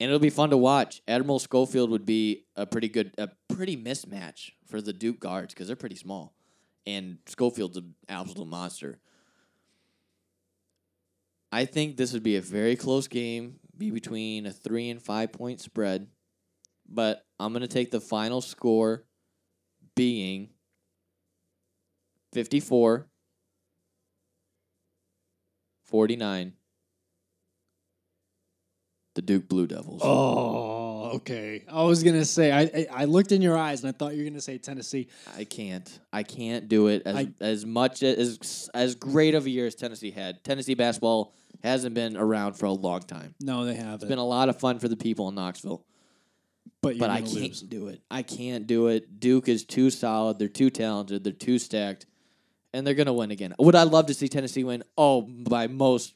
And 0.00 0.08
it'll 0.08 0.18
be 0.20 0.30
fun 0.30 0.50
to 0.50 0.56
watch. 0.56 1.00
Admiral 1.06 1.38
Schofield 1.38 1.88
would 1.90 2.04
be 2.04 2.44
a 2.56 2.66
pretty 2.66 2.88
good, 2.88 3.12
a 3.18 3.28
pretty 3.48 3.76
mismatch 3.76 4.50
for 4.66 4.80
the 4.80 4.92
Duke 4.92 5.20
guards 5.20 5.54
because 5.54 5.68
they're 5.68 5.76
pretty 5.76 5.94
small, 5.96 6.34
and 6.86 7.18
Schofield's 7.26 7.76
an 7.76 7.94
absolute 8.08 8.48
monster. 8.48 8.98
I 11.50 11.64
think 11.66 11.96
this 11.96 12.12
would 12.12 12.22
be 12.22 12.36
a 12.36 12.40
very 12.40 12.76
close 12.76 13.08
game, 13.08 13.60
be 13.76 13.90
between 13.90 14.46
a 14.46 14.52
three 14.52 14.88
and 14.90 15.02
five 15.02 15.32
point 15.32 15.60
spread, 15.60 16.08
but 16.88 17.26
I'm 17.38 17.52
gonna 17.52 17.68
take 17.68 17.90
the 17.90 18.00
final 18.00 18.40
score 18.40 19.04
being 19.94 20.48
54 22.32 23.06
49 25.84 26.54
the 29.14 29.22
Duke 29.22 29.48
Blue 29.48 29.66
Devils. 29.66 30.00
Oh, 30.02 30.71
okay. 31.16 31.64
I 31.70 31.82
was 31.84 32.02
gonna 32.02 32.24
say 32.24 32.50
I, 32.52 32.60
I 32.62 32.86
I 33.02 33.04
looked 33.04 33.32
in 33.32 33.42
your 33.42 33.56
eyes 33.56 33.82
and 33.84 33.88
I 33.88 33.92
thought 33.96 34.14
you 34.14 34.22
were 34.24 34.28
gonna 34.30 34.40
say 34.40 34.58
Tennessee. 34.58 35.08
I 35.36 35.44
can't. 35.44 35.98
I 36.12 36.22
can't 36.22 36.68
do 36.68 36.88
it 36.88 37.02
as 37.06 37.16
I- 37.16 37.28
as 37.40 37.66
much 37.66 38.02
as 38.02 38.70
as 38.74 38.94
great 38.94 39.34
of 39.34 39.46
a 39.46 39.50
year 39.50 39.66
as 39.66 39.74
Tennessee 39.74 40.10
had. 40.10 40.42
Tennessee 40.44 40.74
basketball 40.74 41.34
hasn't 41.62 41.94
been 41.94 42.16
around 42.16 42.54
for 42.54 42.66
a 42.66 42.72
long 42.72 43.00
time. 43.00 43.34
No, 43.40 43.64
they 43.64 43.74
haven't. 43.74 43.94
It's 43.94 44.04
been 44.04 44.18
a 44.18 44.24
lot 44.26 44.48
of 44.48 44.58
fun 44.58 44.78
for 44.78 44.88
the 44.88 44.96
people 44.96 45.28
in 45.28 45.34
Knoxville, 45.34 45.84
but 46.82 46.98
but 46.98 47.10
I 47.10 47.20
can't 47.20 47.32
lose. 47.34 47.60
do 47.62 47.88
it. 47.88 48.00
I 48.10 48.22
can't 48.22 48.66
do 48.66 48.88
it. 48.88 49.20
Duke 49.20 49.48
is 49.48 49.64
too 49.64 49.90
solid. 49.90 50.38
They're 50.38 50.48
too 50.48 50.70
talented. 50.70 51.22
They're 51.24 51.32
too 51.32 51.58
stacked, 51.58 52.06
and 52.72 52.86
they're 52.86 52.94
gonna 52.94 53.12
win 53.12 53.30
again. 53.30 53.54
Would 53.58 53.74
I 53.74 53.84
love 53.84 54.06
to 54.06 54.14
see 54.14 54.28
Tennessee 54.28 54.64
win? 54.64 54.82
Oh, 54.98 55.22
by 55.22 55.66
most 55.68 56.14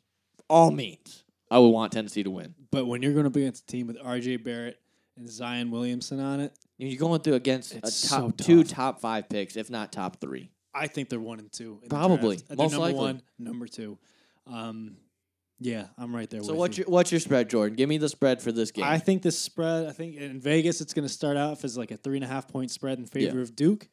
all 0.48 0.70
means, 0.70 1.24
I 1.50 1.58
would 1.58 1.68
want 1.68 1.92
Tennessee 1.92 2.22
to 2.22 2.30
win. 2.30 2.54
But 2.70 2.86
when 2.86 3.02
you're 3.02 3.12
going 3.14 3.24
to 3.24 3.30
be 3.30 3.40
against 3.42 3.64
a 3.64 3.66
team 3.66 3.86
with 3.88 3.96
R.J. 4.02 4.36
Barrett 4.38 4.78
and 5.16 5.28
Zion 5.30 5.70
Williamson 5.70 6.20
on 6.20 6.40
it, 6.40 6.52
You're 6.78 6.98
going 6.98 7.20
through 7.20 7.34
against 7.34 7.74
a 7.74 7.78
It's 7.78 8.08
top 8.08 8.20
so 8.38 8.44
two, 8.44 8.64
top 8.64 9.00
five 9.00 9.28
picks, 9.28 9.56
if 9.56 9.70
not 9.70 9.92
top 9.92 10.20
three. 10.20 10.50
I 10.74 10.88
think 10.88 11.08
they're 11.08 11.18
one 11.20 11.38
and 11.38 11.50
two. 11.50 11.78
in 11.82 11.88
the 11.88 11.94
Probably. 11.94 12.36
draft. 12.36 12.48
They're 12.48 12.56
Most 12.58 12.72
number 12.72 12.86
likely. 12.86 13.00
one, 13.00 13.22
number 13.38 13.66
two. 13.66 13.98
Um, 14.46 14.96
yeah, 15.58 15.86
I'm 15.96 16.14
right 16.14 16.28
there. 16.28 16.42
So 16.42 16.52
with 16.52 16.58
what's 16.58 16.78
you. 16.78 16.84
your 16.84 16.90
what's 16.92 17.10
your 17.10 17.20
spread, 17.20 17.48
Jordan? 17.48 17.76
Give 17.76 17.88
me 17.88 17.96
the 17.96 18.10
spread 18.10 18.42
for 18.42 18.52
this 18.52 18.70
game. 18.70 18.84
I 18.84 18.98
think 18.98 19.22
this 19.22 19.38
spread. 19.38 19.86
I 19.86 19.92
think 19.92 20.16
in 20.16 20.38
Vegas 20.38 20.82
it's 20.82 20.92
going 20.92 21.08
to 21.08 21.12
start 21.12 21.38
off 21.38 21.64
as 21.64 21.78
like 21.78 21.90
a 21.90 21.96
three 21.96 22.18
and 22.18 22.24
a 22.24 22.28
half 22.28 22.46
point 22.46 22.70
spread 22.70 22.98
in 22.98 23.06
favor 23.06 23.40
of 23.40 23.56
Duke. 23.56 23.88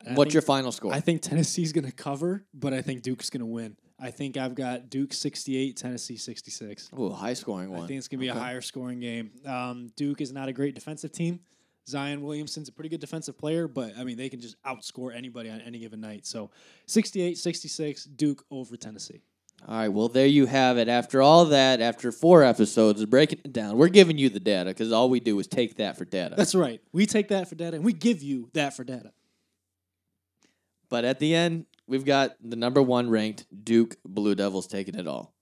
And 0.00 0.10
I 0.10 0.18
what's 0.18 0.28
think- 0.28 0.34
your 0.34 0.42
final 0.42 0.72
score? 0.72 0.92
I 0.92 0.98
think 0.98 1.22
Tennessee's 1.22 1.72
going 1.72 1.84
to 1.86 1.92
cover, 1.92 2.44
but 2.52 2.74
I 2.74 2.82
think 2.82 3.02
Duke's 3.02 3.30
going 3.30 3.38
to 3.40 3.46
win. 3.46 3.76
I 4.02 4.10
think 4.10 4.36
I've 4.36 4.56
got 4.56 4.90
Duke 4.90 5.12
68, 5.12 5.76
Tennessee 5.76 6.16
66. 6.16 6.90
Oh, 6.96 7.10
high 7.10 7.34
scoring 7.34 7.70
one. 7.70 7.84
I 7.84 7.86
think 7.86 7.98
it's 7.98 8.08
going 8.08 8.18
to 8.18 8.24
be 8.26 8.30
Okay. 8.30 8.38
a 8.38 8.42
higher 8.42 8.60
scoring 8.60 8.98
game. 8.98 9.30
Um, 9.46 9.92
Duke 9.94 10.20
is 10.20 10.32
not 10.32 10.48
a 10.48 10.52
great 10.52 10.74
defensive 10.74 11.12
team. 11.12 11.38
Zion 11.88 12.22
Williamson's 12.22 12.68
a 12.68 12.72
pretty 12.72 12.88
good 12.88 13.00
defensive 13.00 13.38
player, 13.38 13.68
but 13.68 13.92
I 13.96 14.02
mean, 14.04 14.16
they 14.16 14.28
can 14.28 14.40
just 14.40 14.56
outscore 14.64 15.14
anybody 15.14 15.50
on 15.50 15.60
any 15.60 15.78
given 15.78 16.00
night. 16.00 16.26
So 16.26 16.50
68 16.86 17.38
66, 17.38 18.04
Duke 18.04 18.44
over 18.50 18.76
Tennessee. 18.76 19.20
All 19.68 19.76
right, 19.76 19.88
well 19.88 20.08
there 20.08 20.26
you 20.26 20.46
have 20.46 20.78
it. 20.78 20.88
After 20.88 21.22
all 21.22 21.44
that, 21.46 21.80
after 21.80 22.10
four 22.10 22.42
episodes 22.42 23.00
of 23.02 23.10
breaking 23.10 23.40
it 23.44 23.52
down, 23.52 23.76
we're 23.76 23.88
giving 23.88 24.18
you 24.18 24.28
the 24.28 24.40
data 24.40 24.70
because 24.70 24.90
all 24.90 25.08
we 25.10 25.20
do 25.20 25.38
is 25.38 25.46
take 25.46 25.76
that 25.76 25.96
for 25.96 26.04
data. 26.04 26.34
That's 26.36 26.54
right. 26.56 26.80
We 26.92 27.06
take 27.06 27.28
that 27.28 27.48
for 27.48 27.54
data 27.54 27.76
and 27.76 27.84
we 27.84 27.92
give 27.92 28.22
you 28.22 28.48
that 28.54 28.74
for 28.74 28.82
data. 28.84 29.12
but 30.88 31.04
at 31.04 31.18
the 31.20 31.34
end, 31.34 31.66
we've 31.86 32.04
got 32.04 32.36
the 32.42 32.56
number 32.56 32.82
one 32.82 33.10
ranked 33.10 33.46
Duke 33.64 33.96
Blue 34.04 34.34
Devils 34.34 34.66
taking 34.66 34.94
it 34.94 35.06
all. 35.06 35.34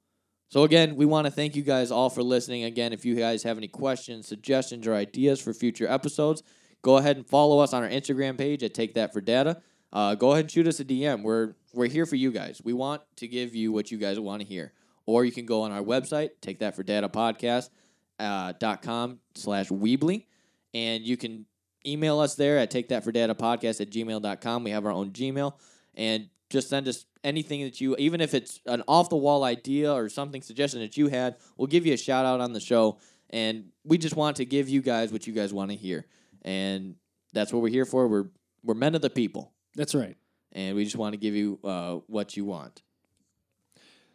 So 0.49 0.65
again, 0.65 0.97
we 0.97 1.07
want 1.07 1.27
to 1.27 1.31
thank 1.31 1.55
you 1.55 1.63
guys 1.63 1.91
all 1.91 2.11
for 2.11 2.23
listening. 2.23 2.65
Again, 2.65 2.93
if 2.93 3.05
you 3.05 3.15
guys 3.15 3.45
have 3.45 3.57
any 3.57 3.69
questions, 3.69 4.27
suggestions, 4.27 4.87
or 4.87 4.95
ideas 4.95 5.41
for 5.41 5.53
future 5.53 5.87
episodes, 5.89 6.43
go 6.83 6.97
ahead 6.97 7.17
and 7.17 7.27
follow 7.29 7.61
us 7.61 7.73
on 7.73 7.85
our 7.85 7.89
Instagram 7.89 8.37
page 8.37 8.65
at 8.65 8.75
Take 8.75 8.95
That 8.95 9.13
for 9.13 9.21
Data. 9.21 9.63
Uh, 9.93 10.15
go 10.17 10.33
ahead 10.33 10.45
and 10.45 10.51
shoot 10.51 10.67
us 10.67 10.81
a 10.81 10.85
DM. 10.85 11.23
We're 11.23 11.55
we're 11.73 11.87
here 11.87 12.07
for 12.07 12.17
you 12.17 12.33
guys. 12.33 12.61
We 12.65 12.73
want 12.73 13.03
to 13.17 13.29
give 13.29 13.55
you 13.55 13.71
what 13.71 13.91
you 13.91 13.99
guys 13.99 14.19
want 14.19 14.43
to 14.43 14.49
hear. 14.49 14.73
Or 15.07 15.25
you 15.25 15.33
can 15.33 15.47
go 15.47 15.63
on 15.63 15.73
our 15.73 15.83
website, 15.83 16.31
take 16.41 16.61
that 16.61 16.77
for 16.77 16.83
data 16.83 17.09
podcast 17.09 17.71
uh, 18.19 18.53
dot 18.59 18.83
com 18.83 19.19
slash 19.35 19.69
Weebly, 19.69 20.27
and 20.75 21.05
you 21.05 21.17
can 21.17 21.47
email 21.87 22.21
us 22.21 22.35
there 22.35 22.59
at 22.59 22.71
take 22.71 22.89
that 22.89 23.05
for 23.05 23.13
data 23.13 23.35
podcast 23.35 23.81
at 23.81 23.91
gmail.com. 23.91 24.65
We 24.65 24.71
have 24.71 24.85
our 24.85 24.93
own 24.93 25.11
Gmail, 25.11 25.55
and 26.01 26.31
just 26.49 26.71
send 26.71 26.89
us 26.89 27.05
anything 27.23 27.63
that 27.63 27.79
you, 27.81 27.95
even 27.99 28.23
if 28.23 28.33
it's 28.33 28.61
an 28.65 28.83
off 28.89 29.11
the 29.11 29.17
wall 29.17 29.45
idea 29.45 29.93
or 29.93 30.09
something 30.09 30.41
suggestion 30.41 30.81
that 30.81 30.97
you 30.97 31.09
had, 31.09 31.37
we'll 31.57 31.67
give 31.69 31.85
you 31.85 31.93
a 31.93 31.97
shout 31.99 32.25
out 32.25 32.41
on 32.41 32.55
the 32.55 32.61
show. 32.61 32.99
And 33.29 33.67
we 33.85 33.99
just 33.99 34.17
want 34.17 34.39
to 34.39 34.45
give 34.47 34.69
you 34.69 34.81
guys 34.81 35.13
what 35.13 35.27
you 35.27 35.35
guys 35.35 35.53
want 35.53 35.71
to 35.71 35.77
hear, 35.77 36.07
and 36.43 36.97
that's 37.33 37.53
what 37.53 37.63
we're 37.63 37.69
here 37.69 37.85
for. 37.85 38.09
We're 38.09 38.31
we're 38.65 38.75
men 38.75 38.95
of 38.97 39.03
the 39.03 39.11
people, 39.11 39.53
That's 39.77 39.95
right. 39.95 40.17
and 40.53 40.75
we 40.75 40.83
just 40.85 40.97
want 40.97 41.13
to 41.13 41.17
give 41.17 41.35
you 41.35 41.61
uh, 41.63 41.99
what 42.09 42.37
you 42.37 42.45
want. 42.45 42.83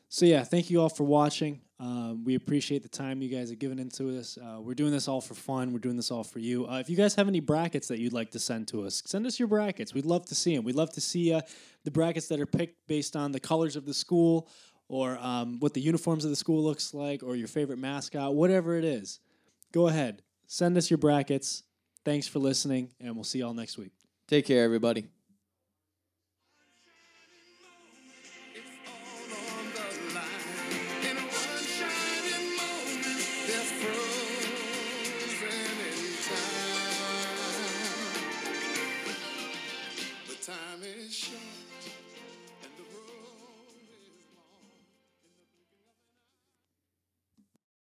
So 0.09 0.25
yeah, 0.25 0.43
thank 0.43 0.69
you 0.69 0.81
all 0.81 0.89
for 0.89 1.05
watching. 1.05 1.61
Um, 1.77 2.23
we 2.23 2.35
appreciate 2.35 2.83
the 2.83 2.89
time 2.89 3.21
you 3.21 3.27
guys 3.27 3.49
have 3.49 3.59
given 3.59 3.79
into 3.79 4.03
this. 4.03 4.38
Uh, 4.38 4.61
we're 4.61 4.75
doing 4.75 4.91
this 4.91 5.07
all 5.09 5.19
for 5.19 5.33
fun. 5.33 5.73
We're 5.73 5.79
doing 5.79 5.97
this 5.97 6.09
all 6.09 6.23
for 6.23 6.39
you. 6.39 6.65
Uh, 6.67 6.79
if 6.79 6.89
you 6.89 6.95
guys 6.95 7.15
have 7.15 7.27
any 7.27 7.41
brackets 7.41 7.89
that 7.89 7.99
you'd 7.99 8.13
like 8.13 8.31
to 8.31 8.39
send 8.39 8.69
to 8.69 8.85
us, 8.85 9.03
send 9.05 9.25
us 9.25 9.39
your 9.39 9.49
brackets. 9.49 9.93
We'd 9.93 10.05
love 10.05 10.25
to 10.27 10.35
see 10.35 10.55
them. 10.55 10.63
We'd 10.63 10.75
love 10.75 10.93
to 10.93 11.01
see 11.01 11.33
uh, 11.33 11.41
the 11.83 11.91
brackets 11.91 12.27
that 12.27 12.39
are 12.39 12.45
picked 12.45 12.88
based 12.88 13.15
on 13.15 13.33
the 13.33 13.41
colors 13.41 13.75
of 13.75 13.85
the 13.85 13.93
school, 13.93 14.47
or 14.88 15.17
um, 15.19 15.59
what 15.59 15.73
the 15.73 15.81
uniforms 15.81 16.23
of 16.23 16.29
the 16.29 16.35
school 16.35 16.63
looks 16.63 16.93
like, 16.93 17.23
or 17.23 17.35
your 17.35 17.47
favorite 17.47 17.79
mascot, 17.79 18.35
whatever 18.35 18.77
it 18.77 18.85
is. 18.85 19.19
Go 19.73 19.88
ahead, 19.88 20.21
send 20.47 20.77
us 20.77 20.89
your 20.89 20.99
brackets. 20.99 21.63
Thanks 22.05 22.27
for 22.27 22.39
listening, 22.39 22.91
and 23.01 23.15
we'll 23.15 23.23
see 23.23 23.39
y'all 23.39 23.53
next 23.53 23.77
week. 23.77 23.91
Take 24.27 24.45
care, 24.45 24.63
everybody. 24.63 25.14
shame. 41.25 41.64